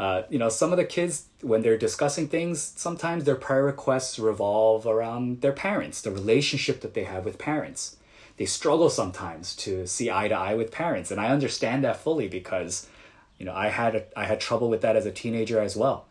uh, 0.00 0.22
you 0.28 0.40
know, 0.40 0.48
some 0.48 0.72
of 0.72 0.76
the 0.76 0.84
kids 0.84 1.26
when 1.40 1.62
they're 1.62 1.78
discussing 1.78 2.26
things, 2.26 2.72
sometimes 2.74 3.22
their 3.22 3.36
prayer 3.36 3.62
requests 3.62 4.18
revolve 4.18 4.88
around 4.88 5.40
their 5.40 5.52
parents, 5.52 6.00
the 6.00 6.10
relationship 6.10 6.80
that 6.80 6.94
they 6.94 7.04
have 7.04 7.24
with 7.24 7.38
parents. 7.38 7.96
They 8.38 8.46
struggle 8.46 8.90
sometimes 8.90 9.54
to 9.58 9.86
see 9.86 10.10
eye 10.10 10.26
to 10.26 10.34
eye 10.34 10.56
with 10.56 10.72
parents, 10.72 11.12
and 11.12 11.20
I 11.20 11.28
understand 11.28 11.84
that 11.84 11.98
fully 11.98 12.26
because, 12.26 12.88
you 13.38 13.46
know, 13.46 13.54
I 13.54 13.68
had 13.68 13.94
a, 13.94 14.18
I 14.18 14.24
had 14.24 14.40
trouble 14.40 14.68
with 14.68 14.80
that 14.80 14.96
as 14.96 15.06
a 15.06 15.12
teenager 15.12 15.60
as 15.60 15.76
well. 15.76 16.06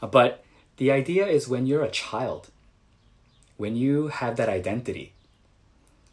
But 0.00 0.43
the 0.76 0.90
idea 0.90 1.26
is 1.26 1.48
when 1.48 1.66
you're 1.66 1.84
a 1.84 1.90
child, 1.90 2.50
when 3.56 3.76
you 3.76 4.08
have 4.08 4.36
that 4.36 4.48
identity, 4.48 5.12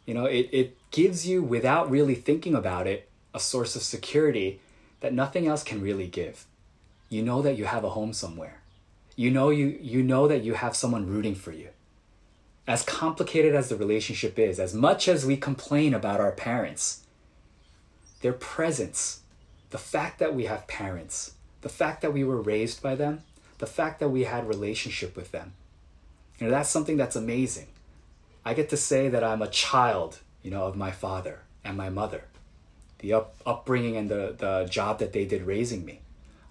you 0.06 0.14
know, 0.14 0.24
it, 0.24 0.48
it 0.52 0.76
gives 0.90 1.26
you, 1.26 1.42
without 1.42 1.90
really 1.90 2.14
thinking 2.14 2.54
about 2.54 2.86
it, 2.86 3.08
a 3.34 3.40
source 3.40 3.76
of 3.76 3.82
security 3.82 4.60
that 5.00 5.12
nothing 5.12 5.46
else 5.46 5.62
can 5.62 5.80
really 5.80 6.06
give. 6.06 6.46
You 7.08 7.22
know 7.22 7.42
that 7.42 7.58
you 7.58 7.66
have 7.66 7.84
a 7.84 7.90
home 7.90 8.12
somewhere. 8.12 8.60
You 9.16 9.30
know 9.30 9.50
you 9.50 9.78
you 9.80 10.02
know 10.02 10.26
that 10.28 10.42
you 10.42 10.54
have 10.54 10.74
someone 10.74 11.06
rooting 11.06 11.34
for 11.34 11.52
you. 11.52 11.68
As 12.66 12.82
complicated 12.82 13.54
as 13.54 13.68
the 13.68 13.76
relationship 13.76 14.38
is, 14.38 14.58
as 14.58 14.72
much 14.74 15.08
as 15.08 15.26
we 15.26 15.36
complain 15.36 15.92
about 15.92 16.20
our 16.20 16.32
parents, 16.32 17.04
their 18.22 18.32
presence, 18.32 19.20
the 19.70 19.78
fact 19.78 20.18
that 20.20 20.34
we 20.34 20.44
have 20.44 20.66
parents, 20.68 21.32
the 21.60 21.68
fact 21.68 22.00
that 22.02 22.12
we 22.12 22.24
were 22.24 22.40
raised 22.40 22.82
by 22.82 22.94
them, 22.94 23.22
the 23.62 23.66
fact 23.68 24.00
that 24.00 24.08
we 24.08 24.24
had 24.24 24.48
relationship 24.48 25.14
with 25.14 25.30
them. 25.30 25.52
You 26.40 26.46
know, 26.46 26.50
that's 26.50 26.68
something 26.68 26.96
that's 26.96 27.14
amazing. 27.14 27.68
I 28.44 28.54
get 28.54 28.70
to 28.70 28.76
say 28.76 29.08
that 29.08 29.22
I'm 29.22 29.40
a 29.40 29.46
child, 29.46 30.18
you 30.42 30.50
know, 30.50 30.64
of 30.64 30.74
my 30.74 30.90
father 30.90 31.42
and 31.62 31.76
my 31.76 31.88
mother, 31.88 32.24
the 32.98 33.12
up, 33.12 33.36
upbringing 33.46 33.96
and 33.96 34.10
the, 34.10 34.34
the 34.36 34.66
job 34.68 34.98
that 34.98 35.12
they 35.12 35.24
did 35.24 35.42
raising 35.42 35.84
me. 35.84 36.00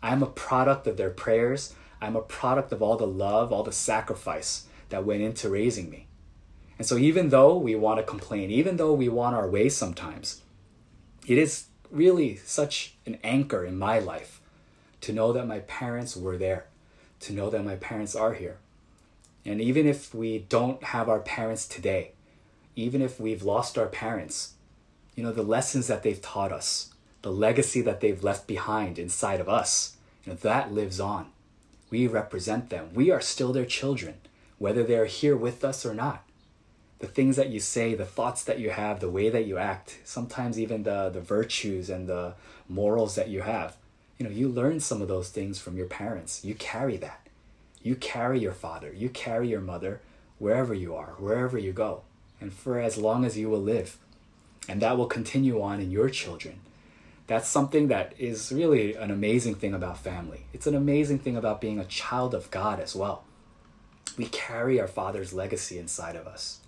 I'm 0.01 0.23
a 0.23 0.25
product 0.27 0.87
of 0.87 0.95
their 0.95 1.09
prayers. 1.09 1.75
I'm 1.99 2.15
a 2.15 2.21
product 2.21 2.71
of 2.71 2.81
all 2.81 2.95
the 2.95 3.05
love, 3.05 3.51
all 3.51 3.63
the 3.63 3.73
sacrifice 3.73 4.67
that 4.87 5.03
went 5.03 5.21
into 5.21 5.49
raising 5.49 5.89
me. 5.89 6.07
And 6.77 6.87
so, 6.87 6.95
even 6.97 7.27
though 7.27 7.57
we 7.57 7.75
want 7.75 7.99
to 7.99 8.03
complain, 8.03 8.51
even 8.51 8.77
though 8.77 8.93
we 8.93 9.09
want 9.09 9.35
our 9.35 9.49
way 9.49 9.67
sometimes, 9.67 10.43
it 11.27 11.37
is 11.37 11.65
really 11.91 12.37
such 12.37 12.95
an 13.05 13.17
anchor 13.21 13.65
in 13.65 13.77
my 13.77 13.99
life 13.99 14.39
to 15.01 15.11
know 15.11 15.33
that 15.33 15.45
my 15.45 15.59
parents 15.59 16.15
were 16.15 16.37
there, 16.37 16.67
to 17.21 17.33
know 17.33 17.49
that 17.49 17.63
my 17.63 17.75
parents 17.75 18.15
are 18.15 18.33
here. 18.33 18.57
And 19.45 19.59
even 19.59 19.87
if 19.87 20.13
we 20.13 20.39
don't 20.39 20.83
have 20.83 21.09
our 21.09 21.19
parents 21.19 21.67
today, 21.67 22.11
even 22.75 23.01
if 23.01 23.19
we've 23.19 23.43
lost 23.43 23.77
our 23.77 23.87
parents, 23.87 24.53
you 25.15 25.23
know, 25.23 25.31
the 25.31 25.43
lessons 25.43 25.87
that 25.87 26.03
they've 26.03 26.21
taught 26.21 26.51
us, 26.51 26.93
the 27.21 27.31
legacy 27.31 27.81
that 27.81 28.01
they've 28.01 28.23
left 28.23 28.47
behind 28.47 28.97
inside 28.97 29.39
of 29.39 29.49
us, 29.49 29.97
you 30.25 30.31
know, 30.31 30.37
that 30.41 30.73
lives 30.73 30.99
on. 30.99 31.27
We 31.89 32.07
represent 32.07 32.69
them. 32.69 32.89
We 32.93 33.11
are 33.11 33.21
still 33.21 33.51
their 33.51 33.65
children, 33.65 34.15
whether 34.57 34.83
they're 34.83 35.05
here 35.05 35.35
with 35.35 35.63
us 35.63 35.85
or 35.85 35.93
not. 35.93 36.23
The 36.99 37.07
things 37.07 37.35
that 37.35 37.49
you 37.49 37.59
say, 37.59 37.95
the 37.95 38.05
thoughts 38.05 38.43
that 38.43 38.59
you 38.59 38.69
have, 38.69 38.99
the 38.99 39.09
way 39.09 39.29
that 39.29 39.45
you 39.45 39.57
act, 39.57 39.99
sometimes 40.03 40.59
even 40.59 40.83
the, 40.83 41.09
the 41.09 41.19
virtues 41.19 41.89
and 41.89 42.07
the 42.07 42.35
morals 42.69 43.15
that 43.15 43.27
you 43.27 43.41
have, 43.41 43.75
you 44.21 44.27
know, 44.27 44.33
you 44.33 44.47
learn 44.47 44.79
some 44.79 45.01
of 45.01 45.07
those 45.07 45.29
things 45.29 45.59
from 45.59 45.75
your 45.75 45.87
parents. 45.87 46.45
You 46.45 46.53
carry 46.53 46.95
that. 46.97 47.27
You 47.81 47.95
carry 47.95 48.39
your 48.39 48.51
father, 48.51 48.93
you 48.93 49.09
carry 49.09 49.49
your 49.49 49.61
mother 49.61 50.01
wherever 50.37 50.75
you 50.75 50.93
are, 50.95 51.15
wherever 51.17 51.57
you 51.57 51.71
go, 51.73 52.03
and 52.39 52.53
for 52.53 52.79
as 52.79 52.97
long 52.97 53.25
as 53.25 53.35
you 53.35 53.49
will 53.49 53.61
live. 53.61 53.97
And 54.69 54.79
that 54.81 54.95
will 54.95 55.07
continue 55.07 55.59
on 55.59 55.79
in 55.79 55.89
your 55.89 56.09
children 56.09 56.59
that's 57.31 57.47
something 57.47 57.87
that 57.87 58.13
is 58.19 58.51
really 58.51 58.93
an 58.93 59.09
amazing 59.09 59.55
thing 59.55 59.73
about 59.73 59.97
family. 59.97 60.47
It's 60.51 60.67
an 60.67 60.75
amazing 60.75 61.19
thing 61.19 61.37
about 61.37 61.61
being 61.61 61.79
a 61.79 61.85
child 61.85 62.33
of 62.33 62.51
God 62.51 62.81
as 62.81 62.93
well. 62.93 63.23
We 64.17 64.25
carry 64.25 64.81
our 64.81 64.87
Father's 64.87 65.31
legacy 65.31 65.79
inside 65.79 66.17
of 66.17 66.27
us. 66.27 66.59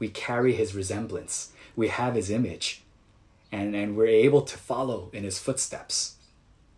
We 0.00 0.08
carry 0.08 0.54
his 0.54 0.74
resemblance. 0.74 1.52
We 1.76 1.86
have 1.86 2.16
his 2.16 2.30
image. 2.30 2.82
And, 3.52 3.76
and 3.76 3.96
we're 3.96 4.06
able 4.06 4.42
to 4.42 4.58
follow 4.58 5.08
in 5.12 5.22
his 5.22 5.38
footsteps. 5.38 6.16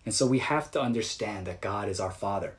And 0.04 0.14
so 0.14 0.26
we 0.26 0.38
have 0.40 0.70
to 0.72 0.80
understand 0.80 1.46
that 1.46 1.60
God 1.60 1.88
is 1.88 2.00
our 2.00 2.10
Father. 2.10 2.54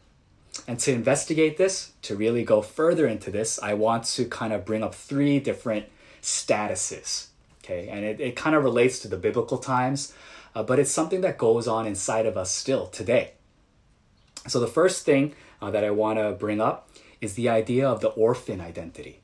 And 0.67 0.79
to 0.79 0.91
investigate 0.91 1.57
this, 1.57 1.91
to 2.03 2.15
really 2.15 2.43
go 2.43 2.61
further 2.61 3.07
into 3.07 3.29
this, 3.29 3.59
I 3.61 3.73
want 3.73 4.05
to 4.05 4.25
kind 4.25 4.53
of 4.53 4.65
bring 4.65 4.83
up 4.83 4.95
three 4.95 5.39
different 5.39 5.87
statuses. 6.21 7.27
Okay, 7.63 7.87
and 7.89 8.05
it, 8.05 8.19
it 8.19 8.35
kind 8.35 8.55
of 8.55 8.63
relates 8.63 8.99
to 8.99 9.07
the 9.07 9.17
biblical 9.17 9.57
times, 9.57 10.13
uh, 10.53 10.63
but 10.63 10.79
it's 10.79 10.91
something 10.91 11.21
that 11.21 11.37
goes 11.37 11.67
on 11.67 11.87
inside 11.87 12.25
of 12.25 12.37
us 12.37 12.51
still 12.51 12.87
today. 12.87 13.33
So, 14.47 14.59
the 14.59 14.67
first 14.67 15.03
thing 15.03 15.33
uh, 15.61 15.71
that 15.71 15.83
I 15.83 15.89
want 15.89 16.19
to 16.19 16.31
bring 16.33 16.61
up 16.61 16.89
is 17.21 17.33
the 17.33 17.49
idea 17.49 17.87
of 17.87 18.01
the 18.01 18.09
orphan 18.09 18.61
identity. 18.61 19.21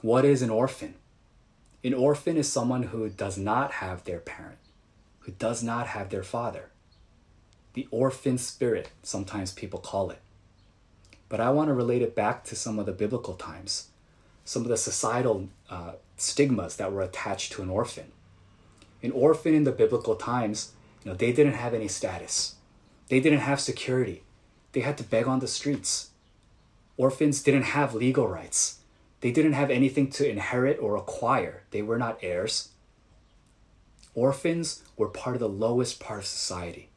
What 0.00 0.24
is 0.24 0.40
an 0.40 0.50
orphan? 0.50 0.94
An 1.82 1.92
orphan 1.92 2.38
is 2.38 2.50
someone 2.50 2.84
who 2.84 3.10
does 3.10 3.36
not 3.36 3.72
have 3.72 4.04
their 4.04 4.20
parent, 4.20 4.58
who 5.20 5.32
does 5.32 5.62
not 5.62 5.88
have 5.88 6.08
their 6.08 6.22
father. 6.22 6.70
The 7.74 7.86
orphan 7.90 8.38
spirit, 8.38 8.90
sometimes 9.02 9.52
people 9.52 9.80
call 9.80 10.10
it. 10.10 10.20
But 11.28 11.40
I 11.40 11.50
want 11.50 11.68
to 11.68 11.74
relate 11.74 12.02
it 12.02 12.14
back 12.14 12.44
to 12.44 12.56
some 12.56 12.78
of 12.78 12.86
the 12.86 12.92
biblical 12.92 13.34
times, 13.34 13.88
some 14.44 14.62
of 14.62 14.68
the 14.68 14.76
societal 14.76 15.48
uh, 15.68 15.92
stigmas 16.16 16.76
that 16.76 16.92
were 16.92 17.02
attached 17.02 17.52
to 17.52 17.62
an 17.62 17.70
orphan 17.70 18.12
an 19.04 19.12
orphan 19.12 19.54
in 19.54 19.64
the 19.64 19.72
biblical 19.72 20.16
times, 20.16 20.72
you 21.04 21.10
know, 21.10 21.16
they 21.16 21.30
didn't 21.30 21.52
have 21.52 21.74
any 21.74 21.88
status. 21.88 22.54
They 23.08 23.20
didn't 23.20 23.40
have 23.40 23.60
security. 23.60 24.22
They 24.72 24.80
had 24.80 24.96
to 24.96 25.04
beg 25.04 25.26
on 25.26 25.40
the 25.40 25.46
streets. 25.46 26.10
Orphans 26.96 27.42
didn't 27.42 27.64
have 27.64 27.94
legal 27.94 28.26
rights. 28.26 28.80
They 29.20 29.30
didn't 29.30 29.52
have 29.52 29.70
anything 29.70 30.10
to 30.12 30.28
inherit 30.28 30.78
or 30.80 30.96
acquire. 30.96 31.64
They 31.70 31.82
were 31.82 31.98
not 31.98 32.18
heirs. 32.22 32.70
Orphans 34.14 34.82
were 34.96 35.08
part 35.08 35.36
of 35.36 35.40
the 35.40 35.48
lowest 35.50 36.00
part 36.00 36.20
of 36.20 36.26
society. 36.26 36.88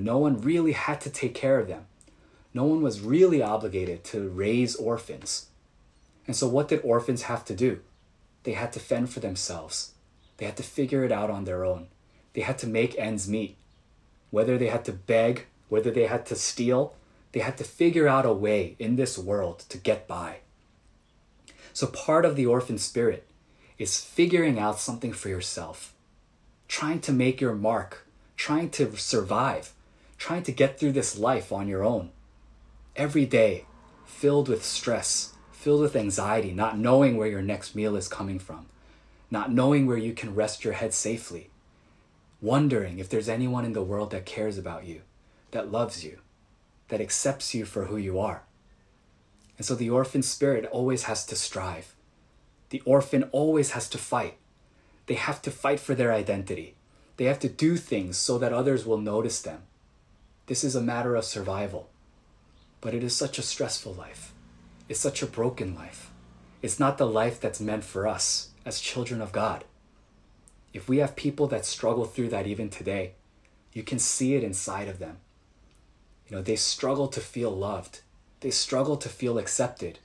No 0.00 0.18
one 0.18 0.40
really 0.40 0.72
had 0.72 1.00
to 1.02 1.10
take 1.10 1.34
care 1.34 1.58
of 1.58 1.68
them. 1.68 1.86
No 2.54 2.64
one 2.64 2.82
was 2.82 3.00
really 3.00 3.42
obligated 3.42 4.04
to 4.04 4.28
raise 4.28 4.76
orphans. 4.76 5.46
And 6.26 6.34
so, 6.34 6.48
what 6.48 6.68
did 6.68 6.80
orphans 6.82 7.22
have 7.22 7.44
to 7.46 7.54
do? 7.54 7.80
They 8.44 8.52
had 8.52 8.72
to 8.72 8.80
fend 8.80 9.10
for 9.10 9.20
themselves. 9.20 9.92
They 10.38 10.46
had 10.46 10.56
to 10.56 10.62
figure 10.62 11.04
it 11.04 11.12
out 11.12 11.30
on 11.30 11.44
their 11.44 11.64
own. 11.64 11.88
They 12.32 12.42
had 12.42 12.58
to 12.58 12.66
make 12.66 12.98
ends 12.98 13.28
meet. 13.28 13.56
Whether 14.30 14.58
they 14.58 14.68
had 14.68 14.84
to 14.86 14.92
beg, 14.92 15.46
whether 15.68 15.90
they 15.90 16.06
had 16.06 16.26
to 16.26 16.34
steal, 16.34 16.94
they 17.32 17.40
had 17.40 17.56
to 17.58 17.64
figure 17.64 18.08
out 18.08 18.26
a 18.26 18.32
way 18.32 18.76
in 18.78 18.96
this 18.96 19.18
world 19.18 19.64
to 19.68 19.78
get 19.78 20.08
by. 20.08 20.38
So, 21.72 21.86
part 21.86 22.24
of 22.24 22.36
the 22.36 22.46
orphan 22.46 22.78
spirit 22.78 23.26
is 23.78 24.00
figuring 24.02 24.58
out 24.58 24.80
something 24.80 25.12
for 25.12 25.28
yourself, 25.28 25.92
trying 26.68 27.00
to 27.00 27.12
make 27.12 27.40
your 27.40 27.54
mark, 27.54 28.06
trying 28.36 28.70
to 28.70 28.96
survive, 28.96 29.72
trying 30.18 30.42
to 30.44 30.52
get 30.52 30.78
through 30.78 30.92
this 30.92 31.18
life 31.18 31.52
on 31.52 31.68
your 31.68 31.84
own. 31.84 32.10
Every 32.94 33.26
day, 33.26 33.66
filled 34.04 34.48
with 34.48 34.64
stress, 34.64 35.34
filled 35.52 35.80
with 35.80 35.96
anxiety, 35.96 36.52
not 36.52 36.78
knowing 36.78 37.16
where 37.16 37.28
your 37.28 37.42
next 37.42 37.74
meal 37.74 37.96
is 37.96 38.08
coming 38.08 38.38
from, 38.38 38.66
not 39.30 39.52
knowing 39.52 39.86
where 39.86 39.96
you 39.96 40.12
can 40.12 40.34
rest 40.34 40.64
your 40.64 40.74
head 40.74 40.94
safely, 40.94 41.50
wondering 42.40 42.98
if 42.98 43.08
there's 43.08 43.28
anyone 43.28 43.64
in 43.64 43.72
the 43.72 43.82
world 43.82 44.10
that 44.12 44.24
cares 44.24 44.56
about 44.56 44.86
you, 44.86 45.02
that 45.50 45.72
loves 45.72 46.04
you, 46.04 46.20
that 46.88 47.00
accepts 47.00 47.54
you 47.54 47.64
for 47.64 47.86
who 47.86 47.96
you 47.96 48.18
are. 48.18 48.44
And 49.58 49.66
so 49.66 49.74
the 49.74 49.90
orphan 49.90 50.22
spirit 50.22 50.66
always 50.66 51.04
has 51.04 51.24
to 51.26 51.36
strive. 51.36 51.94
The 52.70 52.82
orphan 52.84 53.24
always 53.32 53.72
has 53.72 53.88
to 53.90 53.98
fight. 53.98 54.36
They 55.06 55.14
have 55.14 55.40
to 55.42 55.50
fight 55.50 55.80
for 55.80 55.94
their 55.94 56.12
identity. 56.12 56.74
They 57.16 57.24
have 57.24 57.38
to 57.40 57.48
do 57.48 57.76
things 57.76 58.16
so 58.16 58.38
that 58.38 58.52
others 58.52 58.84
will 58.84 58.98
notice 58.98 59.40
them. 59.40 59.62
This 60.46 60.62
is 60.62 60.76
a 60.76 60.80
matter 60.80 61.16
of 61.16 61.24
survival. 61.24 61.90
But 62.80 62.94
it 62.94 63.02
is 63.02 63.16
such 63.16 63.38
a 63.38 63.42
stressful 63.42 63.94
life. 63.94 64.32
It's 64.88 65.00
such 65.00 65.22
a 65.22 65.26
broken 65.26 65.74
life. 65.74 66.10
It's 66.62 66.78
not 66.78 66.98
the 66.98 67.06
life 67.06 67.40
that's 67.40 67.60
meant 67.60 67.84
for 67.84 68.06
us 68.06 68.50
as 68.64 68.80
children 68.80 69.20
of 69.20 69.32
God. 69.32 69.64
If 70.72 70.88
we 70.88 70.98
have 70.98 71.16
people 71.16 71.46
that 71.48 71.64
struggle 71.64 72.04
through 72.04 72.28
that 72.28 72.46
even 72.46 72.68
today, 72.68 73.12
you 73.72 73.82
can 73.82 73.98
see 73.98 74.34
it 74.34 74.44
inside 74.44 74.88
of 74.88 74.98
them. 74.98 75.18
You 76.28 76.36
know, 76.36 76.42
they 76.42 76.56
struggle 76.56 77.08
to 77.08 77.20
feel 77.20 77.50
loved. 77.50 78.00
They 78.40 78.50
struggle 78.50 78.96
to 78.98 79.08
feel 79.08 79.38
accepted. 79.38 79.98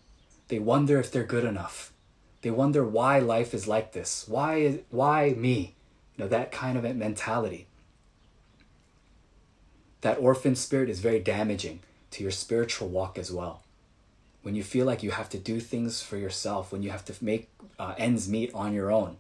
They 0.48 0.60
wonder 0.60 1.00
if 1.00 1.12
they're 1.12 1.24
good 1.24 1.46
enough. 1.46 1.94
They 2.42 2.52
wonder 2.52 2.84
why 2.84 3.20
life 3.20 3.54
is 3.54 3.68
like 3.68 3.92
this. 3.92 4.26
Why 4.28 4.80
why 4.90 5.36
me? 5.38 5.76
You 6.16 6.24
know, 6.24 6.28
that 6.28 6.52
kind 6.52 6.78
of 6.78 6.96
mentality. 6.96 7.68
That 10.02 10.18
orphan 10.18 10.56
spirit 10.56 10.90
is 10.90 11.00
very 11.00 11.20
damaging 11.20 11.82
to 12.12 12.24
your 12.24 12.32
spiritual 12.32 12.90
walk 12.90 13.18
as 13.18 13.32
well 13.32 13.62
when 14.42 14.56
you 14.56 14.64
feel 14.64 14.86
like 14.86 15.04
you 15.04 15.12
have 15.12 15.30
to 15.30 15.38
do 15.38 15.60
things 15.60 16.02
for 16.02 16.18
yourself, 16.18 16.72
when 16.72 16.82
you 16.82 16.90
have 16.90 17.06
to 17.06 17.14
make 17.24 17.50
uh, 17.78 17.94
ends 17.98 18.28
meet 18.28 18.54
on 18.54 18.74
your 18.74 18.92
own. 18.92 19.18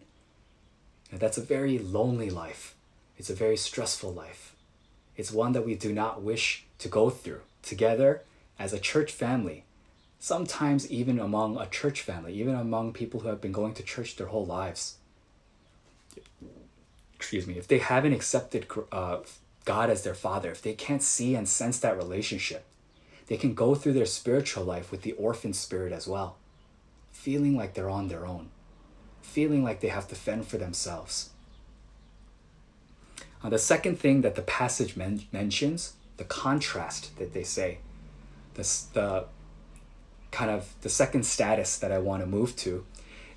Know, 1.12 1.18
that's 1.18 1.38
a 1.38 1.44
very 1.44 1.78
lonely 1.78 2.30
life. 2.30 2.76
It's 3.18 3.30
a 3.30 3.36
very 3.36 3.58
stressful 3.58 4.14
life. 4.14 4.56
It's 5.16 5.32
one 5.32 5.52
that 5.52 5.66
we 5.66 5.76
do 5.76 5.94
not 5.94 6.22
wish 6.22 6.66
to 6.80 6.88
go 6.88 7.10
through 7.10 7.42
together 7.62 8.24
as 8.58 8.74
a 8.74 8.80
church 8.80 9.12
family. 9.12 9.66
Sometimes, 10.20 10.90
even 10.90 11.20
among 11.20 11.58
a 11.58 11.68
church 11.68 12.02
family, 12.02 12.34
even 12.34 12.56
among 12.56 12.94
people 12.94 13.22
who 13.22 13.28
have 13.28 13.42
been 13.42 13.52
going 13.52 13.74
to 13.74 13.84
church 13.84 14.16
their 14.16 14.28
whole 14.28 14.46
lives. 14.46 14.98
Excuse 17.16 17.46
me, 17.46 17.58
if 17.58 17.68
they 17.68 17.80
haven't 17.80 18.14
accepted 18.14 18.68
uh, 18.92 19.20
God 19.66 19.90
as 19.90 20.04
their 20.04 20.16
father, 20.16 20.52
if 20.52 20.62
they 20.62 20.74
can't 20.74 21.04
see 21.04 21.36
and 21.36 21.48
sense 21.48 21.80
that 21.80 21.98
relationship, 21.98 22.66
they 23.28 23.38
can 23.38 23.54
go 23.54 23.76
through 23.76 23.94
their 23.94 24.06
spiritual 24.06 24.64
life 24.64 24.92
with 24.92 25.04
the 25.04 25.14
orphan 25.14 25.54
spirit 25.54 25.94
as 25.94 26.08
well, 26.08 26.38
feeling 27.12 27.56
like 27.56 27.74
they're 27.74 27.90
on 27.90 28.08
their 28.08 28.26
own, 28.26 28.50
feeling 29.22 29.64
like 29.64 29.80
they 29.80 29.88
have 29.88 30.08
to 30.08 30.16
fend 30.16 30.48
for 30.48 30.58
themselves. 30.58 31.30
Uh, 33.44 33.50
the 33.50 33.60
second 33.60 34.00
thing 34.00 34.22
that 34.22 34.36
the 34.36 34.42
passage 34.42 34.96
men- 34.96 35.24
mentions, 35.32 35.94
the 36.18 36.24
contrast 36.24 37.18
that 37.18 37.34
they 37.34 37.44
say, 37.44 37.80
the, 38.56 38.64
the 38.94 39.26
kind 40.32 40.52
of 40.52 40.74
the 40.82 40.90
second 40.90 41.26
status 41.26 41.78
that 41.78 41.92
I 41.92 41.98
want 42.00 42.22
to 42.22 42.28
move 42.28 42.56
to 42.58 42.86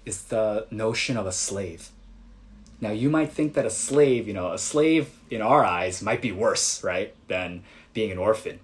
is 0.04 0.24
the 0.24 0.66
notion 0.70 1.16
of 1.16 1.26
a 1.26 1.32
slave. 1.32 1.90
Now, 2.80 2.90
you 2.90 3.08
might 3.08 3.32
think 3.32 3.54
that 3.54 3.66
a 3.66 3.70
slave, 3.70 4.28
you 4.28 4.34
know, 4.34 4.52
a 4.52 4.58
slave 4.58 5.10
in 5.30 5.40
our 5.40 5.64
eyes 5.64 6.02
might 6.02 6.20
be 6.20 6.32
worse, 6.32 6.82
right, 6.82 7.14
than 7.28 7.62
being 7.92 8.10
an 8.10 8.18
orphan. 8.18 8.60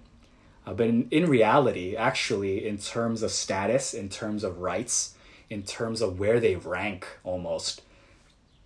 Uh, 0.65 0.73
but 0.73 0.87
in, 0.87 1.07
in 1.09 1.25
reality, 1.27 1.95
actually, 1.95 2.67
in 2.67 2.77
terms 2.77 3.23
of 3.23 3.31
status, 3.31 3.93
in 3.93 4.09
terms 4.09 4.43
of 4.43 4.59
rights, 4.59 5.15
in 5.49 5.63
terms 5.63 6.01
of 6.01 6.19
where 6.19 6.39
they 6.39 6.55
rank 6.55 7.07
almost, 7.23 7.81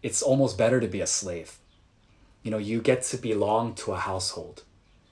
it's 0.04 0.22
almost 0.22 0.58
better 0.58 0.80
to 0.80 0.88
be 0.88 1.02
a 1.02 1.08
slave. 1.08 1.58
You 2.44 2.52
know, 2.52 2.58
you 2.58 2.82
get 2.82 3.02
to 3.04 3.18
belong 3.18 3.74
to 3.76 3.94
a 3.94 3.98
household. 3.98 4.64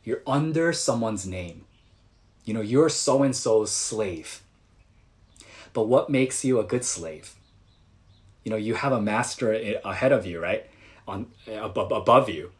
You're 0.03 0.21
under 0.27 0.73
someone's 0.73 1.25
name. 1.25 1.65
You 2.43 2.53
know, 2.53 2.61
you're 2.61 2.89
so 2.89 3.23
and 3.23 3.35
so's 3.35 3.71
slave. 3.71 4.41
But 5.71 5.87
what 5.87 6.09
makes 6.09 6.43
you 6.43 6.59
a 6.59 6.63
good 6.63 6.83
slave? 6.83 7.33
You 8.43 8.51
know, 8.51 8.57
you 8.57 8.75
have 8.75 8.91
a 8.91 9.01
master 9.01 9.53
ahead 9.85 10.11
of 10.11 10.25
you, 10.25 10.39
right? 10.39 10.65
On 11.07 11.27
above 11.47 12.29
you, 12.29 12.51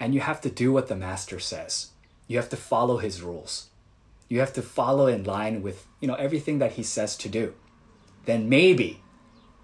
and 0.00 0.14
you 0.14 0.20
have 0.20 0.40
to 0.42 0.50
do 0.50 0.72
what 0.72 0.88
the 0.88 0.96
master 0.96 1.38
says. 1.38 1.90
You 2.26 2.36
have 2.38 2.48
to 2.50 2.56
follow 2.56 2.98
his 2.98 3.22
rules. 3.22 3.68
You 4.28 4.40
have 4.40 4.52
to 4.54 4.62
follow 4.62 5.06
in 5.06 5.24
line 5.24 5.62
with, 5.62 5.86
you 6.00 6.08
know, 6.08 6.14
everything 6.14 6.58
that 6.58 6.72
he 6.72 6.82
says 6.82 7.16
to 7.18 7.28
do. 7.28 7.54
Then 8.24 8.48
maybe 8.48 9.00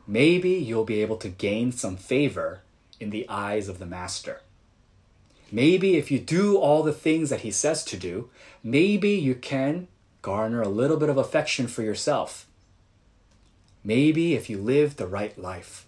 maybe 0.06 0.50
you'll 0.50 0.84
be 0.84 1.02
able 1.02 1.16
to 1.16 1.28
gain 1.28 1.72
some 1.72 1.96
favor 1.96 2.62
in 2.98 3.10
the 3.10 3.26
eyes 3.28 3.68
of 3.68 3.78
the 3.78 3.86
master. 3.86 4.42
Maybe 5.52 5.96
if 5.96 6.10
you 6.10 6.18
do 6.18 6.58
all 6.58 6.82
the 6.82 6.92
things 6.92 7.30
that 7.30 7.40
he 7.40 7.50
says 7.50 7.84
to 7.84 7.96
do, 7.96 8.28
maybe 8.62 9.10
you 9.10 9.34
can 9.34 9.88
garner 10.22 10.62
a 10.62 10.68
little 10.68 10.96
bit 10.96 11.08
of 11.08 11.16
affection 11.16 11.66
for 11.66 11.82
yourself. 11.82 12.46
Maybe 13.82 14.34
if 14.34 14.50
you 14.50 14.58
live 14.58 14.96
the 14.96 15.06
right 15.06 15.36
life, 15.38 15.86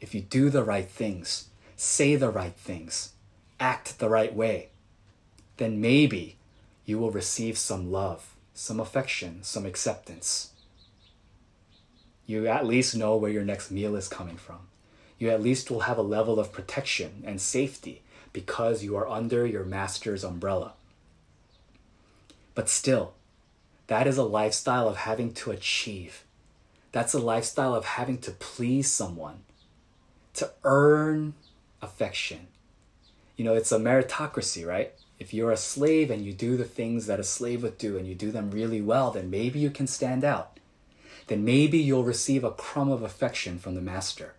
if 0.00 0.14
you 0.14 0.20
do 0.20 0.50
the 0.50 0.62
right 0.62 0.88
things, 0.88 1.48
say 1.76 2.16
the 2.16 2.30
right 2.30 2.54
things, 2.54 3.12
act 3.58 3.98
the 3.98 4.08
right 4.08 4.34
way, 4.34 4.68
then 5.56 5.80
maybe 5.80 6.36
you 6.84 6.98
will 6.98 7.10
receive 7.10 7.56
some 7.56 7.90
love, 7.90 8.34
some 8.52 8.80
affection, 8.80 9.42
some 9.42 9.64
acceptance. 9.64 10.50
You 12.26 12.46
at 12.46 12.66
least 12.66 12.96
know 12.96 13.16
where 13.16 13.30
your 13.30 13.44
next 13.44 13.70
meal 13.70 13.96
is 13.96 14.08
coming 14.08 14.36
from. 14.36 14.58
You 15.18 15.30
at 15.30 15.42
least 15.42 15.70
will 15.70 15.80
have 15.80 15.98
a 15.98 16.02
level 16.02 16.38
of 16.38 16.52
protection 16.52 17.22
and 17.26 17.40
safety 17.40 18.02
because 18.32 18.84
you 18.84 18.96
are 18.96 19.08
under 19.08 19.46
your 19.46 19.64
master's 19.64 20.24
umbrella. 20.24 20.72
But 22.54 22.68
still, 22.68 23.14
that 23.86 24.06
is 24.06 24.18
a 24.18 24.22
lifestyle 24.22 24.88
of 24.88 24.98
having 24.98 25.32
to 25.34 25.50
achieve. 25.50 26.24
That's 26.92 27.14
a 27.14 27.18
lifestyle 27.18 27.74
of 27.74 27.84
having 27.84 28.18
to 28.18 28.30
please 28.30 28.90
someone, 28.90 29.42
to 30.34 30.50
earn 30.64 31.34
affection. 31.80 32.48
You 33.36 33.44
know, 33.44 33.54
it's 33.54 33.72
a 33.72 33.78
meritocracy, 33.78 34.66
right? 34.66 34.92
If 35.18 35.32
you're 35.32 35.52
a 35.52 35.56
slave 35.56 36.10
and 36.10 36.24
you 36.24 36.32
do 36.32 36.56
the 36.56 36.64
things 36.64 37.06
that 37.06 37.20
a 37.20 37.24
slave 37.24 37.62
would 37.62 37.78
do 37.78 37.96
and 37.96 38.06
you 38.06 38.14
do 38.14 38.30
them 38.30 38.50
really 38.50 38.80
well, 38.80 39.10
then 39.10 39.30
maybe 39.30 39.58
you 39.58 39.70
can 39.70 39.86
stand 39.86 40.24
out. 40.24 40.58
Then 41.26 41.44
maybe 41.44 41.78
you'll 41.78 42.04
receive 42.04 42.42
a 42.42 42.50
crumb 42.50 42.90
of 42.90 43.02
affection 43.02 43.58
from 43.58 43.74
the 43.74 43.80
master. 43.80 44.34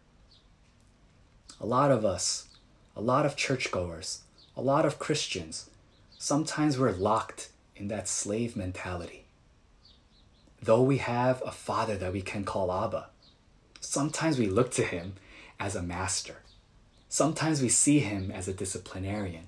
A 1.59 1.65
lot 1.65 1.91
of 1.91 2.03
us 2.03 2.47
a 2.95 3.01
lot 3.01 3.25
of 3.25 3.35
churchgoers, 3.35 4.21
a 4.55 4.61
lot 4.61 4.85
of 4.85 4.99
Christians, 4.99 5.69
sometimes 6.17 6.77
we're 6.77 6.91
locked 6.91 7.49
in 7.75 7.87
that 7.87 8.07
slave 8.07 8.55
mentality. 8.55 9.20
Though 10.63 10.83
we 10.83 10.97
have 10.97 11.41
a 11.43 11.51
father 11.51 11.97
that 11.97 12.13
we 12.13 12.21
can 12.21 12.43
call 12.43 12.71
Abba, 12.71 13.09
sometimes 13.79 14.37
we 14.37 14.45
look 14.45 14.69
to 14.71 14.83
him 14.83 15.15
as 15.59 15.75
a 15.75 15.81
master. 15.81 16.37
Sometimes 17.09 17.63
we 17.63 17.69
see 17.69 17.99
him 17.99 18.29
as 18.29 18.47
a 18.47 18.53
disciplinarian. 18.53 19.45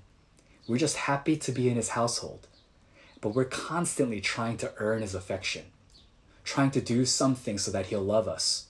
We're 0.68 0.80
just 0.80 0.98
happy 0.98 1.38
to 1.38 1.52
be 1.52 1.70
in 1.70 1.76
his 1.76 1.90
household, 1.90 2.48
but 3.22 3.36
we're 3.36 3.46
constantly 3.46 4.22
trying 4.22 4.58
to 4.58 4.74
earn 4.78 5.04
his 5.04 5.14
affection, 5.14 5.66
trying 6.44 6.72
to 6.72 6.82
do 6.82 7.06
something 7.06 7.60
so 7.60 7.70
that 7.70 7.88
he'll 7.88 8.02
love 8.02 8.28
us, 8.28 8.68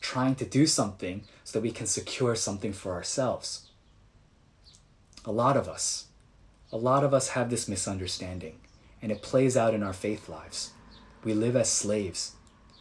trying 0.00 0.34
to 0.36 0.44
do 0.44 0.66
something 0.66 1.22
so 1.44 1.58
that 1.58 1.62
we 1.62 1.70
can 1.70 1.86
secure 1.86 2.34
something 2.34 2.72
for 2.72 2.94
ourselves. 2.94 3.68
A 5.24 5.30
lot 5.30 5.56
of 5.56 5.68
us, 5.68 6.06
a 6.72 6.76
lot 6.76 7.04
of 7.04 7.14
us 7.14 7.28
have 7.28 7.48
this 7.48 7.68
misunderstanding, 7.68 8.58
and 9.00 9.12
it 9.12 9.22
plays 9.22 9.56
out 9.56 9.72
in 9.72 9.84
our 9.84 9.92
faith 9.92 10.28
lives. 10.28 10.72
We 11.26 11.34
live 11.34 11.56
as 11.56 11.68
slaves. 11.68 12.36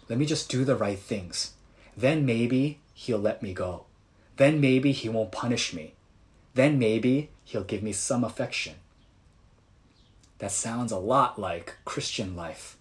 Let 0.08 0.20
me 0.20 0.28
just 0.28 0.52
do 0.52 0.64
the 0.64 0.76
right 0.76 1.00
things. 1.00 1.54
Then 1.98 2.28
maybe 2.28 2.80
he'll 2.94 3.18
let 3.18 3.42
me 3.42 3.56
go. 3.56 3.86
Then 4.38 4.62
maybe 4.62 4.92
he 4.92 5.10
won't 5.10 5.32
punish 5.32 5.74
me. 5.74 5.96
Then 6.54 6.78
maybe 6.78 7.32
he'll 7.44 7.64
give 7.64 7.82
me 7.82 7.92
some 7.92 8.24
affection. 8.24 8.76
That 10.38 10.52
sounds 10.52 10.92
a 10.92 11.00
lot 11.00 11.40
like 11.40 11.78
Christian 11.86 12.36
life 12.36 12.78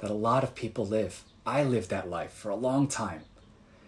that 0.00 0.10
a 0.10 0.24
lot 0.28 0.44
of 0.44 0.54
people 0.54 0.84
live. 0.84 1.24
I 1.46 1.64
lived 1.64 1.88
that 1.88 2.10
life 2.10 2.32
for 2.34 2.50
a 2.50 2.54
long 2.54 2.86
time. 2.86 3.22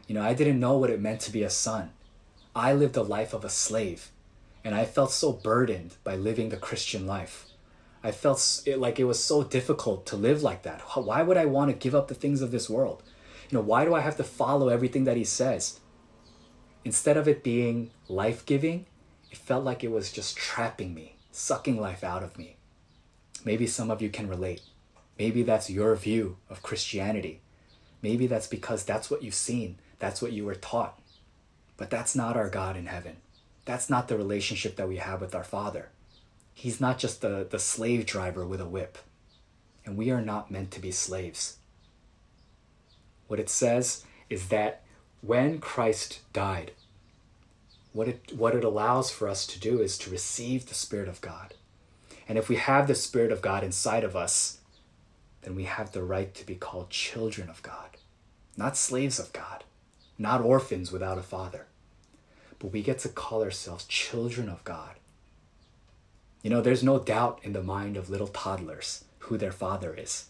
You 0.06 0.14
know, 0.14 0.22
I 0.22 0.32
didn't 0.32 0.58
know 0.58 0.78
what 0.78 0.88
it 0.88 1.02
meant 1.02 1.20
to 1.20 1.32
be 1.32 1.42
a 1.42 1.50
son. 1.50 1.90
I 2.56 2.72
lived 2.72 2.94
the 2.94 3.04
life 3.04 3.34
of 3.34 3.44
a 3.44 3.50
slave. 3.50 4.10
And 4.64 4.74
I 4.74 4.86
felt 4.86 5.12
so 5.12 5.32
burdened 5.32 5.96
by 6.02 6.16
living 6.16 6.48
the 6.48 6.56
Christian 6.56 7.06
life. 7.06 7.44
I 8.04 8.12
felt 8.12 8.62
it, 8.66 8.78
like 8.78 9.00
it 9.00 9.04
was 9.04 9.24
so 9.24 9.42
difficult 9.42 10.04
to 10.06 10.16
live 10.16 10.42
like 10.42 10.62
that. 10.62 10.82
Why 10.94 11.22
would 11.22 11.38
I 11.38 11.46
want 11.46 11.70
to 11.70 11.76
give 11.76 11.94
up 11.94 12.08
the 12.08 12.14
things 12.14 12.42
of 12.42 12.50
this 12.50 12.68
world? 12.68 13.02
You 13.48 13.56
know, 13.56 13.64
why 13.64 13.86
do 13.86 13.94
I 13.94 14.00
have 14.00 14.18
to 14.18 14.24
follow 14.24 14.68
everything 14.68 15.04
that 15.04 15.16
he 15.16 15.24
says? 15.24 15.80
Instead 16.84 17.16
of 17.16 17.26
it 17.26 17.42
being 17.42 17.90
life 18.06 18.44
giving, 18.44 18.84
it 19.30 19.38
felt 19.38 19.64
like 19.64 19.82
it 19.82 19.90
was 19.90 20.12
just 20.12 20.36
trapping 20.36 20.94
me, 20.94 21.16
sucking 21.32 21.80
life 21.80 22.04
out 22.04 22.22
of 22.22 22.36
me. 22.36 22.56
Maybe 23.42 23.66
some 23.66 23.90
of 23.90 24.02
you 24.02 24.10
can 24.10 24.28
relate. 24.28 24.60
Maybe 25.18 25.42
that's 25.42 25.70
your 25.70 25.96
view 25.96 26.36
of 26.50 26.62
Christianity. 26.62 27.40
Maybe 28.02 28.26
that's 28.26 28.48
because 28.48 28.84
that's 28.84 29.10
what 29.10 29.22
you've 29.22 29.32
seen, 29.32 29.78
that's 29.98 30.20
what 30.20 30.32
you 30.32 30.44
were 30.44 30.54
taught. 30.54 31.00
But 31.78 31.88
that's 31.88 32.14
not 32.14 32.36
our 32.36 32.50
God 32.50 32.76
in 32.76 32.86
heaven. 32.86 33.16
That's 33.64 33.88
not 33.88 34.08
the 34.08 34.18
relationship 34.18 34.76
that 34.76 34.88
we 34.88 34.98
have 34.98 35.22
with 35.22 35.34
our 35.34 35.42
Father. 35.42 35.88
He's 36.54 36.80
not 36.80 36.98
just 36.98 37.20
the, 37.20 37.46
the 37.48 37.58
slave 37.58 38.06
driver 38.06 38.46
with 38.46 38.60
a 38.60 38.66
whip. 38.66 38.98
And 39.84 39.96
we 39.96 40.10
are 40.10 40.22
not 40.22 40.50
meant 40.50 40.70
to 40.72 40.80
be 40.80 40.90
slaves. 40.90 41.58
What 43.26 43.40
it 43.40 43.50
says 43.50 44.04
is 44.30 44.48
that 44.48 44.82
when 45.20 45.58
Christ 45.58 46.20
died, 46.32 46.72
what 47.92 48.08
it, 48.08 48.32
what 48.34 48.54
it 48.54 48.64
allows 48.64 49.10
for 49.10 49.28
us 49.28 49.46
to 49.48 49.60
do 49.60 49.80
is 49.80 49.98
to 49.98 50.10
receive 50.10 50.66
the 50.66 50.74
Spirit 50.74 51.08
of 51.08 51.20
God. 51.20 51.54
And 52.28 52.38
if 52.38 52.48
we 52.48 52.56
have 52.56 52.86
the 52.86 52.94
Spirit 52.94 53.30
of 53.30 53.42
God 53.42 53.62
inside 53.62 54.04
of 54.04 54.16
us, 54.16 54.58
then 55.42 55.54
we 55.54 55.64
have 55.64 55.92
the 55.92 56.02
right 56.02 56.34
to 56.34 56.46
be 56.46 56.54
called 56.54 56.88
children 56.88 57.50
of 57.50 57.62
God, 57.62 57.98
not 58.56 58.76
slaves 58.76 59.18
of 59.18 59.32
God, 59.32 59.64
not 60.18 60.40
orphans 60.40 60.90
without 60.90 61.18
a 61.18 61.22
father 61.22 61.66
but 62.64 62.72
we 62.72 62.82
get 62.82 62.98
to 63.00 63.10
call 63.10 63.42
ourselves 63.42 63.84
children 63.84 64.48
of 64.48 64.64
God. 64.64 64.94
You 66.44 66.50
know, 66.50 66.60
there's 66.60 66.84
no 66.84 66.98
doubt 66.98 67.40
in 67.42 67.54
the 67.54 67.62
mind 67.62 67.96
of 67.96 68.10
little 68.10 68.28
toddlers 68.28 69.04
who 69.20 69.38
their 69.38 69.50
father 69.50 69.94
is. 69.94 70.26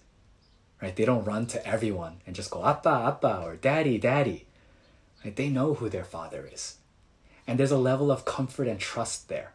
Right? 0.80 0.94
They 0.94 1.04
don't 1.04 1.24
run 1.24 1.46
to 1.48 1.66
everyone 1.66 2.18
and 2.24 2.36
just 2.36 2.52
go 2.52 2.64
appa 2.64 2.88
appa 2.88 3.42
or 3.44 3.56
daddy 3.56 3.98
daddy. 3.98 4.46
Right? 5.24 5.34
They 5.34 5.48
know 5.48 5.74
who 5.74 5.88
their 5.88 6.04
father 6.04 6.48
is. 6.50 6.76
And 7.48 7.58
there's 7.58 7.72
a 7.72 7.76
level 7.76 8.12
of 8.12 8.24
comfort 8.24 8.68
and 8.68 8.78
trust 8.78 9.28
there. 9.28 9.54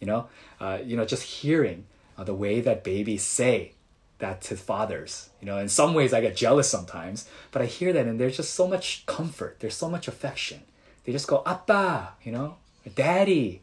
You 0.00 0.06
know, 0.06 0.28
uh, 0.60 0.78
you 0.82 0.96
know, 0.96 1.04
just 1.04 1.24
hearing 1.24 1.84
uh, 2.16 2.24
the 2.24 2.34
way 2.34 2.60
that 2.60 2.82
babies 2.82 3.22
say 3.22 3.72
that 4.16 4.40
to 4.42 4.56
fathers. 4.56 5.28
You 5.40 5.46
know, 5.46 5.58
in 5.58 5.68
some 5.68 5.92
ways 5.92 6.14
I 6.14 6.22
get 6.22 6.36
jealous 6.36 6.70
sometimes, 6.70 7.28
but 7.50 7.60
I 7.60 7.66
hear 7.66 7.92
that 7.92 8.06
and 8.06 8.18
there's 8.18 8.38
just 8.38 8.54
so 8.54 8.66
much 8.66 9.04
comfort. 9.04 9.58
There's 9.60 9.76
so 9.76 9.90
much 9.90 10.08
affection. 10.08 10.62
They 11.04 11.12
just 11.12 11.28
go, 11.28 11.42
Appa, 11.44 12.14
you 12.22 12.32
know, 12.32 12.56
Daddy, 12.94 13.60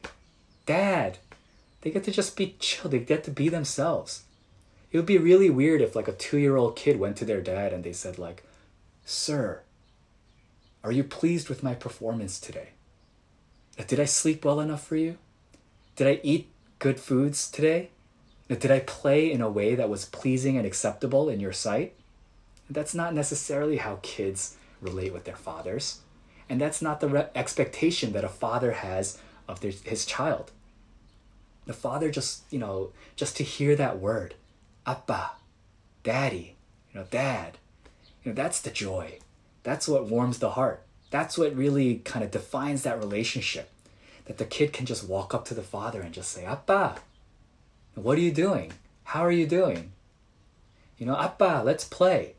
Dad. 0.68 1.18
They 1.84 1.92
get 1.92 2.06
to 2.06 2.12
just 2.12 2.38
be 2.38 2.56
chill. 2.60 2.90
They 2.90 3.00
get 3.00 3.26
to 3.26 3.32
be 3.32 3.50
themselves. 3.50 4.24
It 4.92 4.98
would 4.98 5.06
be 5.06 5.18
really 5.18 5.50
weird 5.50 5.82
if 5.82 5.98
like 5.98 6.08
a 6.08 6.14
two 6.14 6.38
year 6.38 6.56
old 6.56 6.78
kid 6.78 6.98
went 6.98 7.18
to 7.18 7.26
their 7.26 7.42
dad 7.42 7.74
and 7.74 7.84
they 7.84 7.92
said, 7.92 8.18
like, 8.18 8.44
Sir, 9.04 9.62
are 10.82 10.94
you 10.94 11.04
pleased 11.04 11.50
with 11.50 11.62
my 11.62 11.74
performance 11.74 12.40
today? 12.40 12.70
Did 13.86 14.00
I 14.00 14.06
sleep 14.06 14.46
well 14.46 14.62
enough 14.62 14.88
for 14.88 14.96
you? 14.96 15.18
Did 15.98 16.08
I 16.08 16.22
eat 16.24 16.50
good 16.80 17.02
foods 17.02 17.52
today? 17.52 17.90
Did 18.48 18.72
I 18.72 18.80
play 18.80 19.30
in 19.30 19.42
a 19.42 19.50
way 19.50 19.76
that 19.76 19.90
was 19.90 20.06
pleasing 20.06 20.58
and 20.58 20.66
acceptable 20.66 21.28
in 21.28 21.42
your 21.42 21.52
sight? 21.52 21.96
That's 22.70 22.96
not 22.96 23.14
necessarily 23.14 23.78
how 23.78 24.00
kids 24.04 24.56
relate 24.80 25.12
with 25.12 25.26
their 25.26 25.36
fathers. 25.36 26.00
And 26.48 26.62
that's 26.62 26.82
not 26.82 27.02
the 27.02 27.10
re- 27.10 27.28
expectation 27.36 28.14
that 28.14 28.24
a 28.24 28.30
father 28.30 28.72
has 28.72 29.18
of 29.50 29.60
their, 29.60 29.72
his 29.72 30.06
child. 30.06 30.52
The 31.66 31.74
father 31.74 32.12
just, 32.12 32.44
you 32.52 32.60
know, 32.60 32.92
just 33.16 33.38
to 33.38 33.44
hear 33.44 33.76
that 33.76 34.00
word, 34.00 34.36
appa, 34.86 35.32
daddy, 36.04 36.56
you 36.92 37.00
know, 37.00 37.08
dad, 37.10 37.58
you 38.24 38.32
know, 38.32 38.36
that's 38.36 38.62
the 38.62 38.70
joy. 38.70 39.20
That's 39.64 39.88
what 39.88 40.08
warms 40.08 40.40
the 40.40 40.52
heart. 40.52 40.84
That's 41.10 41.38
what 41.38 41.56
really 41.56 42.00
kind 42.00 42.24
of 42.24 42.32
defines 42.32 42.84
that 42.84 43.00
relationship. 43.00 43.70
That 44.26 44.38
the 44.38 44.46
kid 44.46 44.74
can 44.74 44.86
just 44.86 45.08
walk 45.08 45.34
up 45.34 45.46
to 45.46 45.54
the 45.54 45.62
father 45.62 46.02
and 46.02 46.14
just 46.14 46.32
say, 46.32 46.46
Appa, 46.46 46.98
what 47.96 48.18
are 48.18 48.22
you 48.22 48.32
doing? 48.32 48.74
How 49.04 49.22
are 49.22 49.32
you 49.32 49.46
doing? 49.46 49.92
You 50.98 51.06
know, 51.06 51.18
Appa, 51.18 51.62
let's 51.66 51.84
play. 51.84 52.36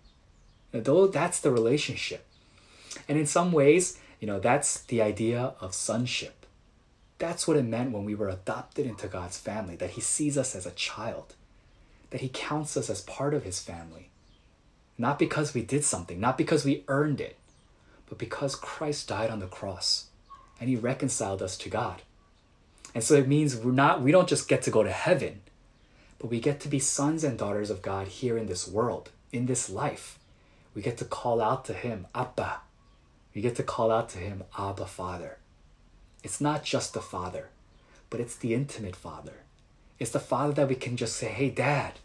You 0.73 0.81
know, 0.81 1.07
that's 1.07 1.41
the 1.41 1.51
relationship. 1.51 2.27
And 3.09 3.19
in 3.19 3.27
some 3.27 3.53
ways, 3.53 3.99
you 4.21 4.27
know, 4.27 4.41
that's 4.41 4.81
the 4.81 5.03
idea 5.03 5.55
of 5.61 5.75
sonship. 5.75 6.44
That's 7.19 7.47
what 7.47 7.57
it 7.57 7.65
meant 7.65 7.93
when 7.93 8.05
we 8.05 8.15
were 8.15 8.29
adopted 8.29 8.87
into 8.87 9.07
God's 9.07 9.39
family, 9.39 9.77
that 9.77 9.91
He 9.91 10.01
sees 10.01 10.37
us 10.37 10.55
as 10.55 10.67
a 10.67 10.73
child, 10.73 11.35
that 12.11 12.21
He 12.21 12.29
counts 12.29 12.77
us 12.77 12.91
as 12.91 13.01
part 13.03 13.35
of 13.35 13.45
His 13.45 13.61
family. 13.61 14.11
Not 14.97 15.19
because 15.19 15.55
we 15.55 15.63
did 15.63 15.85
something, 15.85 16.21
not 16.21 16.39
because 16.39 16.65
we 16.65 16.85
earned 16.89 17.21
it, 17.21 17.37
but 18.07 18.19
because 18.19 18.55
Christ 18.55 19.09
died 19.09 19.31
on 19.31 19.41
the 19.41 19.47
cross 19.47 20.07
and 20.61 20.69
he 20.69 20.77
reconciled 20.77 21.43
us 21.43 21.57
to 21.59 21.69
God. 21.69 22.03
And 22.95 23.03
so 23.03 23.15
it 23.15 23.27
means 23.27 23.57
we're 23.57 23.73
not 23.73 24.03
we 24.03 24.13
don't 24.13 24.29
just 24.29 24.49
get 24.49 24.63
to 24.63 24.71
go 24.71 24.83
to 24.83 24.93
heaven, 24.93 25.41
but 26.19 26.31
we 26.31 26.41
get 26.41 26.61
to 26.61 26.69
be 26.69 26.79
sons 26.79 27.25
and 27.25 27.39
daughters 27.39 27.71
of 27.71 27.83
God 27.83 28.09
here 28.09 28.37
in 28.37 28.47
this 28.47 28.69
world, 28.69 29.11
in 29.33 29.47
this 29.47 29.69
life. 29.69 30.19
We 30.75 30.83
get 30.83 30.97
to 30.99 31.05
call 31.05 31.41
out 31.41 31.65
to 31.67 31.73
him, 31.75 32.07
Abba. 32.15 32.61
We 33.35 33.43
get 33.43 33.57
to 33.57 33.63
call 33.63 33.91
out 33.91 34.09
to 34.11 34.19
him, 34.19 34.45
Abba 34.57 34.87
Father. 34.87 35.39
It's 36.25 36.41
not 36.41 36.65
just 36.65 36.95
the 36.95 37.03
Father, 37.03 37.51
but 38.09 38.19
it's 38.19 38.35
the 38.35 38.55
intimate 38.55 38.97
Father. 38.97 39.43
It's 39.99 40.11
the 40.11 40.19
Father 40.19 40.55
that 40.55 40.69
we 40.69 40.75
can 40.75 40.97
just 40.97 41.17
say, 41.17 41.29
Hey, 41.29 41.51
Dad. 41.51 42.01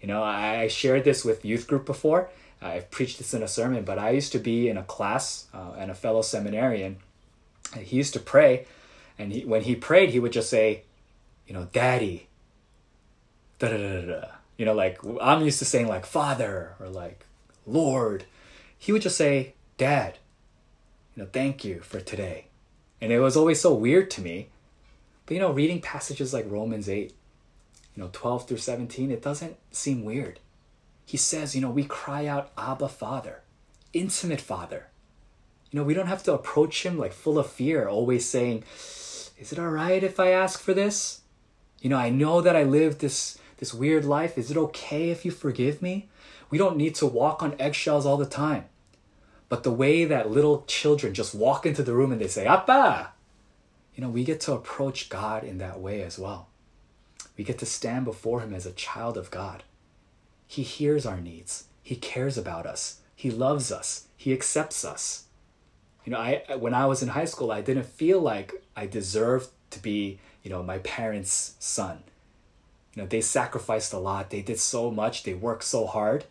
You 0.00 0.08
know, 0.08 0.22
I 0.22 0.68
shared 0.68 1.04
this 1.04 1.24
with 1.24 1.44
youth 1.44 1.66
group 1.66 1.84
before. 1.84 2.30
I've 2.62 2.90
preached 2.90 3.18
this 3.18 3.34
in 3.34 3.42
a 3.42 3.48
sermon, 3.48 3.84
but 3.84 3.98
I 3.98 4.10
used 4.10 4.32
to 4.32 4.38
be 4.38 4.68
in 4.68 4.78
a 4.78 4.82
class 4.82 5.46
uh, 5.52 5.72
and 5.76 5.90
a 5.90 5.94
fellow 5.94 6.22
seminarian. 6.22 6.98
He 7.78 7.96
used 7.96 8.14
to 8.14 8.20
pray, 8.20 8.66
and 9.18 9.32
he, 9.32 9.44
when 9.44 9.62
he 9.62 9.74
prayed, 9.74 10.10
he 10.10 10.20
would 10.20 10.32
just 10.32 10.48
say, 10.48 10.84
you 11.46 11.52
know, 11.52 11.68
Daddy. 11.72 12.28
Da 13.58 13.68
da 13.68 13.76
da 13.76 14.00
da. 14.06 14.28
You 14.56 14.64
know, 14.64 14.72
like 14.72 15.00
I'm 15.20 15.42
used 15.42 15.58
to 15.58 15.64
saying 15.64 15.88
like 15.88 16.06
Father 16.06 16.74
or 16.78 16.88
like 16.88 17.26
Lord. 17.66 18.24
He 18.78 18.92
would 18.92 19.02
just 19.02 19.16
say 19.16 19.54
Dad. 19.76 20.18
You 21.14 21.24
know, 21.24 21.28
thank 21.30 21.64
you 21.64 21.80
for 21.80 22.00
today. 22.00 22.46
And 23.00 23.12
it 23.12 23.20
was 23.20 23.36
always 23.36 23.60
so 23.60 23.72
weird 23.72 24.10
to 24.12 24.22
me. 24.22 24.48
But 25.26 25.34
you 25.34 25.40
know, 25.40 25.52
reading 25.52 25.80
passages 25.80 26.34
like 26.34 26.50
Romans 26.50 26.88
8, 26.88 27.14
you 27.94 28.02
know, 28.02 28.10
12 28.12 28.48
through 28.48 28.56
17, 28.58 29.10
it 29.10 29.22
doesn't 29.22 29.56
seem 29.70 30.04
weird. 30.04 30.40
He 31.06 31.16
says, 31.16 31.54
you 31.54 31.60
know, 31.60 31.70
we 31.70 31.84
cry 31.84 32.26
out, 32.26 32.52
Abba, 32.56 32.88
Father, 32.88 33.42
intimate 33.92 34.40
Father. 34.40 34.86
You 35.70 35.78
know, 35.78 35.84
we 35.84 35.94
don't 35.94 36.08
have 36.08 36.22
to 36.24 36.34
approach 36.34 36.84
him 36.84 36.98
like 36.98 37.12
full 37.12 37.38
of 37.38 37.50
fear, 37.50 37.88
always 37.88 38.28
saying, 38.28 38.64
Is 39.38 39.52
it 39.52 39.58
all 39.58 39.68
right 39.68 40.02
if 40.02 40.18
I 40.18 40.30
ask 40.30 40.60
for 40.60 40.74
this? 40.74 41.20
You 41.80 41.90
know, 41.90 41.96
I 41.96 42.10
know 42.10 42.40
that 42.40 42.56
I 42.56 42.64
lived 42.64 43.00
this, 43.00 43.38
this 43.58 43.72
weird 43.72 44.04
life. 44.04 44.36
Is 44.36 44.50
it 44.50 44.56
okay 44.56 45.10
if 45.10 45.24
you 45.24 45.30
forgive 45.30 45.80
me? 45.80 46.08
We 46.50 46.58
don't 46.58 46.76
need 46.76 46.96
to 46.96 47.06
walk 47.06 47.42
on 47.42 47.54
eggshells 47.58 48.04
all 48.04 48.16
the 48.16 48.26
time. 48.26 48.64
But 49.50 49.64
the 49.64 49.72
way 49.72 50.04
that 50.04 50.30
little 50.30 50.64
children 50.68 51.12
just 51.12 51.34
walk 51.34 51.66
into 51.66 51.82
the 51.82 51.92
room 51.92 52.12
and 52.12 52.20
they 52.20 52.28
say, 52.28 52.46
Appa, 52.46 53.12
you 53.94 54.02
know, 54.02 54.08
we 54.08 54.24
get 54.24 54.40
to 54.42 54.52
approach 54.52 55.10
God 55.10 55.42
in 55.42 55.58
that 55.58 55.80
way 55.80 56.02
as 56.02 56.18
well. 56.18 56.48
We 57.36 57.42
get 57.42 57.58
to 57.58 57.66
stand 57.66 58.04
before 58.04 58.40
Him 58.40 58.54
as 58.54 58.64
a 58.64 58.72
child 58.72 59.18
of 59.18 59.30
God. 59.30 59.64
He 60.46 60.62
hears 60.62 61.04
our 61.04 61.20
needs, 61.20 61.64
He 61.82 61.96
cares 61.96 62.38
about 62.38 62.64
us, 62.64 63.00
He 63.14 63.30
loves 63.30 63.72
us, 63.72 64.06
He 64.16 64.32
accepts 64.32 64.84
us. 64.84 65.24
You 66.04 66.12
know, 66.12 66.18
I 66.18 66.44
when 66.56 66.72
I 66.72 66.86
was 66.86 67.02
in 67.02 67.08
high 67.08 67.24
school, 67.24 67.50
I 67.50 67.60
didn't 67.60 67.86
feel 67.86 68.20
like 68.20 68.52
I 68.76 68.86
deserved 68.86 69.50
to 69.70 69.82
be, 69.82 70.20
you 70.44 70.50
know, 70.50 70.62
my 70.62 70.78
parents' 70.78 71.56
son. 71.58 72.04
You 72.94 73.02
know, 73.02 73.08
they 73.08 73.20
sacrificed 73.20 73.92
a 73.92 73.98
lot. 73.98 74.30
They 74.30 74.42
did 74.42 74.60
so 74.60 74.92
much. 74.92 75.24
They 75.24 75.34
worked 75.34 75.64
so 75.64 75.86
hard, 75.86 76.24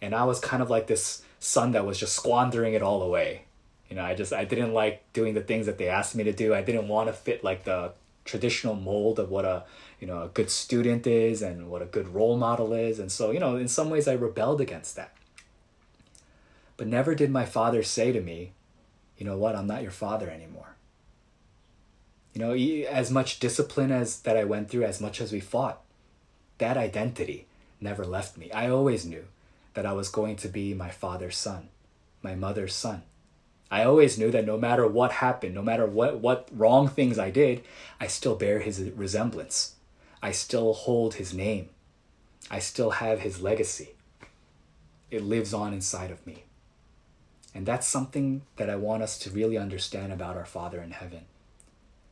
and 0.00 0.14
I 0.14 0.24
was 0.24 0.40
kind 0.40 0.62
of 0.62 0.70
like 0.70 0.86
this 0.86 1.22
son 1.42 1.72
that 1.72 1.84
was 1.84 1.98
just 1.98 2.14
squandering 2.14 2.74
it 2.74 2.82
all 2.82 3.02
away. 3.02 3.42
You 3.90 3.96
know, 3.96 4.04
I 4.04 4.14
just 4.14 4.32
I 4.32 4.44
didn't 4.44 4.72
like 4.72 5.12
doing 5.12 5.34
the 5.34 5.42
things 5.42 5.66
that 5.66 5.76
they 5.76 5.88
asked 5.88 6.14
me 6.14 6.24
to 6.24 6.32
do. 6.32 6.54
I 6.54 6.62
didn't 6.62 6.88
want 6.88 7.08
to 7.08 7.12
fit 7.12 7.44
like 7.44 7.64
the 7.64 7.92
traditional 8.24 8.76
mold 8.76 9.18
of 9.18 9.30
what 9.30 9.44
a 9.44 9.64
you 10.00 10.06
know 10.06 10.22
a 10.22 10.28
good 10.28 10.50
student 10.50 11.06
is 11.06 11.42
and 11.42 11.68
what 11.68 11.82
a 11.82 11.86
good 11.86 12.08
role 12.08 12.36
model 12.36 12.72
is, 12.72 12.98
and 12.98 13.10
so 13.10 13.32
you 13.32 13.40
know 13.40 13.56
in 13.56 13.68
some 13.68 13.90
ways 13.90 14.08
I 14.08 14.12
rebelled 14.12 14.60
against 14.60 14.96
that. 14.96 15.14
But 16.76 16.86
never 16.86 17.14
did 17.14 17.30
my 17.30 17.44
father 17.44 17.82
say 17.82 18.12
to 18.12 18.20
me, 18.20 18.52
you 19.18 19.26
know 19.26 19.36
what, 19.36 19.54
I'm 19.54 19.66
not 19.66 19.82
your 19.82 19.90
father 19.90 20.30
anymore. 20.30 20.76
You 22.32 22.40
know, 22.40 22.54
as 22.54 23.10
much 23.10 23.40
discipline 23.40 23.92
as 23.92 24.20
that 24.20 24.38
I 24.38 24.44
went 24.44 24.70
through, 24.70 24.84
as 24.84 25.00
much 25.00 25.20
as 25.20 25.32
we 25.32 25.40
fought, 25.40 25.82
that 26.58 26.78
identity 26.78 27.46
never 27.78 28.06
left 28.06 28.38
me. 28.38 28.50
I 28.52 28.70
always 28.70 29.04
knew 29.04 29.26
that 29.74 29.86
I 29.86 29.92
was 29.92 30.08
going 30.08 30.36
to 30.36 30.48
be 30.48 30.74
my 30.74 30.90
father's 30.90 31.36
son, 31.36 31.68
my 32.22 32.34
mother's 32.34 32.74
son. 32.74 33.02
I 33.70 33.84
always 33.84 34.18
knew 34.18 34.30
that 34.30 34.44
no 34.44 34.58
matter 34.58 34.86
what 34.86 35.12
happened, 35.12 35.54
no 35.54 35.62
matter 35.62 35.86
what, 35.86 36.20
what 36.20 36.48
wrong 36.52 36.88
things 36.88 37.18
I 37.18 37.30
did, 37.30 37.62
I 37.98 38.06
still 38.06 38.34
bear 38.34 38.60
his 38.60 38.80
resemblance. 38.94 39.76
I 40.22 40.32
still 40.32 40.74
hold 40.74 41.14
his 41.14 41.32
name. 41.32 41.70
I 42.50 42.58
still 42.58 42.90
have 42.90 43.20
his 43.20 43.40
legacy. 43.40 43.94
It 45.10 45.22
lives 45.22 45.54
on 45.54 45.72
inside 45.72 46.10
of 46.10 46.26
me. 46.26 46.44
And 47.54 47.66
that's 47.66 47.86
something 47.86 48.42
that 48.56 48.70
I 48.70 48.76
want 48.76 49.02
us 49.02 49.18
to 49.20 49.30
really 49.30 49.58
understand 49.58 50.12
about 50.12 50.36
our 50.36 50.44
Father 50.44 50.82
in 50.82 50.90
heaven. 50.90 51.22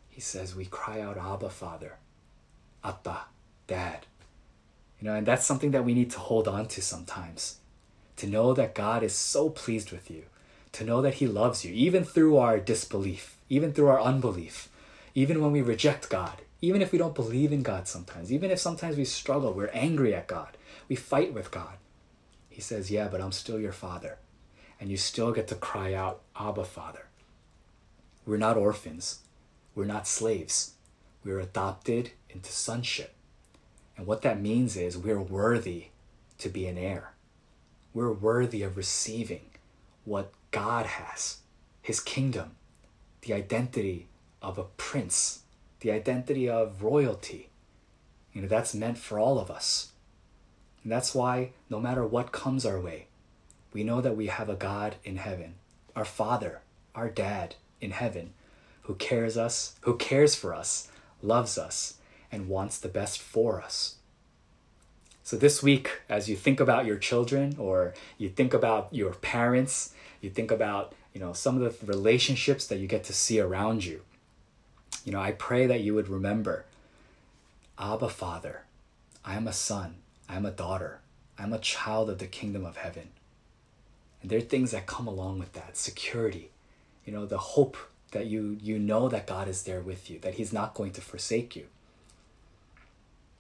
He 0.09 0.21
says, 0.21 0.55
We 0.55 0.67
cry 0.67 1.01
out, 1.01 1.17
Abba, 1.17 1.51
Father, 1.51 1.97
Abba, 2.85 3.23
Dad. 3.67 4.07
You 5.01 5.09
know, 5.09 5.15
and 5.15 5.27
that's 5.27 5.47
something 5.47 5.71
that 5.71 5.85
we 5.85 5.95
need 5.95 6.11
to 6.11 6.19
hold 6.19 6.47
on 6.47 6.67
to 6.69 6.83
sometimes. 6.83 7.59
To 8.17 8.27
know 8.27 8.53
that 8.53 8.75
God 8.75 9.03
is 9.03 9.15
so 9.15 9.49
pleased 9.49 9.93
with 9.93 10.11
you, 10.11 10.25
to 10.73 10.85
know 10.85 11.01
that 11.01 11.15
He 11.15 11.27
loves 11.27 11.65
you, 11.65 11.73
even 11.73 12.05
through 12.05 12.37
our 12.37 12.59
disbelief, 12.59 13.39
even 13.49 13.73
through 13.73 13.89
our 13.89 14.01
unbelief, 14.01 14.69
even 15.15 15.41
when 15.41 15.53
we 15.53 15.63
reject 15.63 16.11
God, 16.11 16.43
even 16.61 16.83
if 16.83 16.93
we 16.93 16.99
don't 16.99 17.15
believe 17.15 17.53
in 17.53 17.63
God 17.63 17.89
sometimes, 17.89 18.31
even 18.31 18.51
if 18.51 18.59
sometimes 18.59 18.97
we 18.97 19.07
struggle, 19.07 19.55
we're 19.55 19.71
angry 19.73 20.15
at 20.15 20.27
God, 20.27 20.59
we 20.89 20.97
fight 20.97 21.33
with 21.33 21.51
God. 21.51 21.79
He 22.51 22.61
says, 22.61 22.91
Yeah, 22.91 23.09
but 23.09 23.23
I'm 23.23 23.33
still 23.33 23.59
your 23.59 23.73
Father. 23.73 24.19
And 24.79 24.91
you 24.91 24.97
still 24.99 25.33
get 25.33 25.49
to 25.49 25.55
cry 25.55 25.95
out, 25.95 26.21
Abba, 26.39 26.65
Father. 26.65 27.07
We're 28.27 28.37
not 28.37 28.59
orphans, 28.59 29.21
we're 29.75 29.87
not 29.87 30.07
slaves, 30.07 30.75
we're 31.25 31.41
adopted 31.41 32.11
into 32.29 32.53
sonship. 32.53 33.15
And 34.01 34.07
what 34.07 34.23
that 34.23 34.41
means 34.41 34.79
is 34.79 34.97
we're 34.97 35.21
worthy 35.21 35.89
to 36.39 36.49
be 36.49 36.67
an 36.67 36.79
heir. 36.79 37.13
We're 37.93 38.11
worthy 38.11 38.63
of 38.63 38.79
receiving 38.79 39.43
what 40.07 40.33
God 40.53 40.87
has 40.87 41.41
His 41.83 42.01
kingdom, 42.01 42.53
the 43.21 43.35
identity 43.35 44.09
of 44.41 44.57
a 44.57 44.65
prince, 44.79 45.43
the 45.81 45.91
identity 45.91 46.49
of 46.49 46.83
royalty. 46.83 47.51
You 48.33 48.41
know, 48.41 48.49
that's 48.49 48.75
meant 48.75 48.97
for 48.97 49.19
all 49.19 49.39
of 49.39 49.51
us. 49.51 49.93
And 50.83 50.91
that's 50.91 51.15
why 51.15 51.51
no 51.69 51.79
matter 51.79 52.07
what 52.07 52.33
comes 52.33 52.65
our 52.65 52.81
way, 52.81 53.09
we 53.75 53.85
know 53.85 54.01
that 54.01 54.17
we 54.17 54.29
have 54.29 54.49
a 54.49 54.55
God 54.55 54.95
in 55.05 55.19
heaven, 55.19 55.57
our 55.95 56.07
Father, 56.07 56.63
our 56.95 57.11
Dad 57.11 57.57
in 57.83 57.91
heaven, 57.91 58.33
who 58.85 58.95
cares 58.95 59.37
us, 59.37 59.77
who 59.83 59.99
cares 59.99 60.35
for 60.35 60.55
us, 60.55 60.89
loves 61.23 61.59
us, 61.59 61.99
and 62.33 62.49
wants 62.49 62.79
the 62.79 62.89
best 62.89 63.21
for 63.21 63.61
us. 63.61 63.97
So 65.23 65.37
this 65.37 65.63
week, 65.63 66.01
as 66.09 66.29
you 66.29 66.37
think 66.37 66.61
about 66.61 66.87
your 66.87 66.97
children 66.97 67.55
or 67.59 67.95
you 68.19 68.29
think 68.29 68.53
about 68.53 68.89
your 68.93 69.13
parents, 69.13 69.95
you 70.21 70.31
think 70.31 70.51
about, 70.51 70.95
you 71.15 71.21
know, 71.21 71.33
some 71.33 71.61
of 71.61 71.81
the 71.81 71.87
relationships 71.87 72.67
that 72.67 72.79
you 72.79 72.87
get 72.87 73.05
to 73.05 73.13
see 73.13 73.39
around 73.39 73.85
you. 73.85 74.03
You 75.05 75.13
know, 75.13 75.21
I 75.21 75.33
pray 75.33 75.67
that 75.67 75.81
you 75.81 75.95
would 75.95 76.09
remember 76.09 76.65
Abba 77.79 78.09
Father, 78.09 78.63
I 79.25 79.37
am 79.37 79.47
a 79.47 79.53
son, 79.53 79.97
I 80.29 80.37
am 80.37 80.45
a 80.45 80.51
daughter, 80.51 81.01
I'm 81.39 81.53
a 81.53 81.59
child 81.59 82.11
of 82.11 82.19
the 82.19 82.27
kingdom 82.27 82.65
of 82.65 82.77
heaven. 82.77 83.09
And 84.21 84.31
there 84.31 84.39
are 84.39 84.43
things 84.43 84.73
that 84.73 84.87
come 84.87 85.07
along 85.07 85.39
with 85.39 85.53
that 85.55 85.77
security, 85.77 86.51
you 87.07 87.13
know, 87.13 87.25
the 87.25 87.39
hope 87.39 87.77
that 88.13 88.27
you 88.27 88.59
you 88.61 88.79
know 88.79 89.09
that 89.09 89.27
God 89.27 89.49
is 89.49 89.63
there 89.63 89.81
with 89.81 90.11
you, 90.11 90.19
that 90.21 90.35
He's 90.35 90.53
not 90.53 90.75
going 90.75 90.93
to 90.93 91.01
forsake 91.01 91.57
you. 91.57 91.67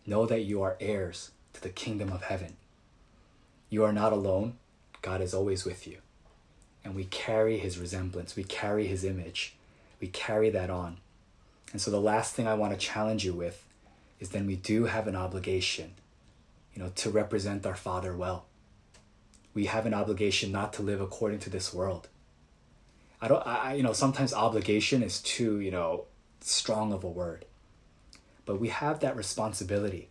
Know 0.06 0.26
that 0.26 0.42
you 0.42 0.62
are 0.62 0.76
heirs 0.80 1.30
to 1.52 1.60
the 1.60 1.68
kingdom 1.68 2.10
of 2.10 2.24
heaven. 2.24 2.56
You 3.68 3.84
are 3.84 3.92
not 3.92 4.12
alone. 4.12 4.54
God 5.02 5.20
is 5.20 5.34
always 5.34 5.64
with 5.64 5.86
you. 5.86 5.98
And 6.84 6.94
we 6.94 7.04
carry 7.04 7.58
his 7.58 7.78
resemblance, 7.78 8.36
we 8.36 8.44
carry 8.44 8.86
his 8.86 9.04
image, 9.04 9.54
we 10.00 10.08
carry 10.08 10.50
that 10.50 10.70
on. 10.70 10.96
And 11.72 11.80
so 11.80 11.90
the 11.90 12.00
last 12.00 12.34
thing 12.34 12.48
I 12.48 12.54
want 12.54 12.72
to 12.72 12.78
challenge 12.78 13.24
you 13.24 13.34
with 13.34 13.64
is 14.18 14.30
then 14.30 14.46
we 14.46 14.56
do 14.56 14.84
have 14.84 15.06
an 15.06 15.16
obligation, 15.16 15.92
you 16.74 16.82
know, 16.82 16.90
to 16.96 17.10
represent 17.10 17.66
our 17.66 17.74
Father 17.74 18.16
well. 18.16 18.46
We 19.52 19.66
have 19.66 19.86
an 19.86 19.94
obligation 19.94 20.52
not 20.52 20.72
to 20.74 20.82
live 20.82 21.00
according 21.00 21.40
to 21.40 21.50
this 21.50 21.72
world. 21.72 22.08
I 23.20 23.28
don't 23.28 23.46
I 23.46 23.74
you 23.74 23.82
know, 23.82 23.92
sometimes 23.92 24.32
obligation 24.32 25.02
is 25.02 25.20
too, 25.20 25.60
you 25.60 25.70
know, 25.70 26.04
strong 26.40 26.92
of 26.92 27.04
a 27.04 27.08
word. 27.08 27.44
But 28.50 28.58
we 28.58 28.70
have 28.70 28.98
that 28.98 29.14
responsibility 29.14 30.08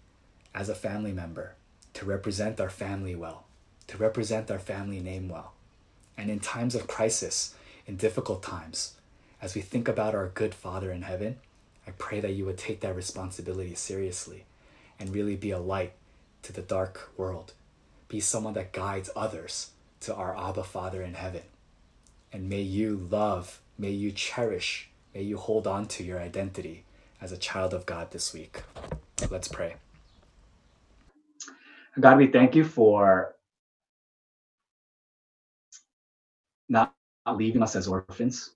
as 0.55 0.69
a 0.69 0.73
family 0.73 1.11
member 1.11 1.55
to 1.93 2.05
represent 2.05 2.61
our 2.61 2.69
family 2.69 3.13
well, 3.13 3.43
to 3.87 3.97
represent 3.97 4.49
our 4.49 4.59
family 4.59 5.01
name 5.01 5.27
well. 5.27 5.51
And 6.17 6.29
in 6.29 6.39
times 6.39 6.73
of 6.73 6.87
crisis, 6.87 7.53
in 7.85 7.97
difficult 7.97 8.41
times, 8.41 8.93
as 9.41 9.55
we 9.55 9.61
think 9.61 9.89
about 9.89 10.15
our 10.15 10.29
good 10.29 10.55
Father 10.55 10.89
in 10.89 11.01
heaven, 11.01 11.35
I 11.85 11.91
pray 11.91 12.21
that 12.21 12.31
you 12.31 12.45
would 12.45 12.57
take 12.57 12.79
that 12.79 12.95
responsibility 12.95 13.75
seriously 13.75 14.45
and 14.97 15.13
really 15.13 15.35
be 15.35 15.51
a 15.51 15.59
light 15.59 15.91
to 16.43 16.53
the 16.53 16.61
dark 16.61 17.11
world. 17.17 17.51
be 18.07 18.21
someone 18.21 18.53
that 18.53 18.71
guides 18.71 19.09
others 19.17 19.71
to 19.99 20.15
our 20.15 20.33
Abba 20.37 20.63
Father 20.63 21.03
in 21.03 21.15
heaven. 21.15 21.43
And 22.31 22.47
may 22.47 22.61
you 22.61 23.05
love, 23.11 23.59
may 23.77 23.91
you 23.91 24.13
cherish, 24.13 24.87
may 25.13 25.23
you 25.23 25.35
hold 25.35 25.67
on 25.67 25.87
to 25.87 26.05
your 26.05 26.21
identity 26.21 26.85
as 27.21 27.31
a 27.31 27.37
child 27.37 27.73
of 27.73 27.85
God 27.85 28.11
this 28.11 28.33
week. 28.33 28.63
Let's 29.29 29.47
pray. 29.47 29.75
God, 31.99 32.17
we 32.17 32.27
thank 32.27 32.55
you 32.55 32.63
for 32.63 33.35
not 36.69 36.93
leaving 37.35 37.61
us 37.63 37.75
as 37.75 37.87
orphans, 37.87 38.51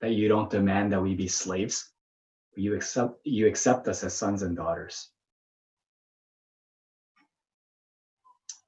that 0.00 0.12
you 0.12 0.28
don't 0.28 0.50
demand 0.50 0.92
that 0.92 1.02
we 1.02 1.14
be 1.14 1.28
slaves, 1.28 1.90
you 2.54 2.74
accept 2.74 3.18
you 3.24 3.46
accept 3.46 3.88
us 3.88 4.04
as 4.04 4.14
sons 4.14 4.42
and 4.42 4.56
daughters. 4.56 5.10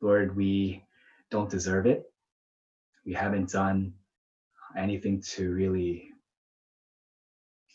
Lord, 0.00 0.37
we 0.37 0.84
don't 1.30 1.50
deserve 1.50 1.87
it. 1.87 2.04
We 3.04 3.14
haven't 3.14 3.50
done 3.50 3.94
anything 4.76 5.22
to 5.32 5.50
really 5.52 6.11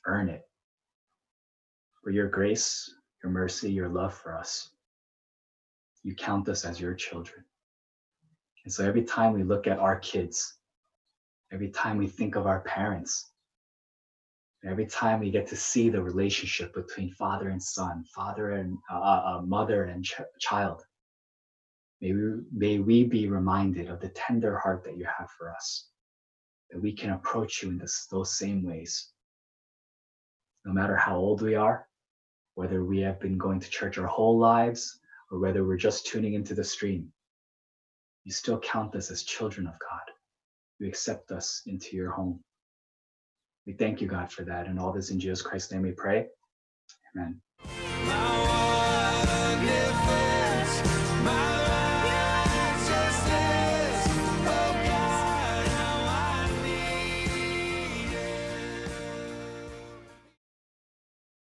earn 0.06 0.30
it. 0.30 0.46
For 2.04 2.12
your 2.12 2.28
grace, 2.28 2.94
your 3.24 3.32
mercy, 3.32 3.72
your 3.72 3.88
love 3.88 4.14
for 4.14 4.36
us, 4.36 4.72
you 6.04 6.14
count 6.14 6.50
us 6.50 6.66
as 6.66 6.80
your 6.80 6.94
children. 6.94 7.46
And 8.66 8.74
so 8.74 8.86
every 8.86 9.04
time 9.04 9.32
we 9.32 9.44
look 9.44 9.68
at 9.68 9.80
our 9.80 10.00
kids, 10.00 10.58
every 11.54 11.70
time 11.70 11.98
we 11.98 12.08
think 12.08 12.36
of 12.36 12.46
our 12.46 12.60
parents, 12.60 13.32
every 14.66 14.86
time 14.86 15.22
we 15.22 15.32
get 15.32 15.48
to 15.48 15.56
see 15.56 15.90
the 15.90 16.02
relationship 16.02 16.74
between 16.74 17.14
father 17.14 17.48
and 17.48 17.64
son, 17.64 18.04
father 18.14 18.52
and 18.52 18.78
uh, 18.92 19.00
uh, 19.00 19.24
uh 19.26 19.42
mother 19.42 19.86
and 19.86 20.04
ch- 20.04 20.20
child, 20.40 20.84
may 22.02 22.12
we, 22.12 22.42
may 22.52 22.80
we 22.80 23.06
be 23.06 23.30
reminded 23.30 23.90
of 23.90 24.02
the 24.02 24.10
tender 24.10 24.58
heart 24.58 24.84
that 24.84 24.98
you 24.98 25.06
have 25.06 25.30
for 25.38 25.54
us, 25.54 25.88
that 26.70 26.82
we 26.82 26.92
can 26.92 27.12
approach 27.12 27.64
you 27.64 27.70
in 27.70 27.78
this, 27.78 28.08
those 28.12 28.38
same 28.38 28.62
ways. 28.62 29.10
No 30.66 30.74
matter 30.74 30.98
how 30.98 31.18
old 31.18 31.42
we 31.42 31.56
are, 31.56 31.88
whether 32.56 32.84
we 32.84 33.00
have 33.02 33.20
been 33.20 33.38
going 33.38 33.60
to 33.60 33.70
church 33.70 33.98
our 33.98 34.08
whole 34.08 34.38
lives 34.38 35.00
or 35.32 35.40
whether 35.40 35.64
we're 35.66 35.78
just 35.78 36.06
tuning 36.06 36.34
into 36.34 36.54
the 36.54 36.64
stream, 36.64 37.12
you 38.24 38.32
still 38.32 38.60
count 38.60 38.96
us 38.96 39.12
as 39.12 39.24
children 39.24 39.68
of 39.68 39.74
God. 39.80 40.02
You 40.80 40.88
accept 40.88 41.32
us 41.32 41.62
into 41.66 41.96
your 41.96 42.12
home. 42.12 42.40
We 43.66 43.74
thank 43.74 44.02
you, 44.02 44.08
God, 44.08 44.32
for 44.32 44.44
that. 44.44 44.68
And 44.68 44.80
all 44.80 44.92
this 44.92 45.10
in 45.10 45.20
Jesus 45.20 45.42
Christ's 45.42 45.72
name 45.72 45.84
we 45.84 45.92
pray. 45.92 46.28
Amen. 47.16 47.42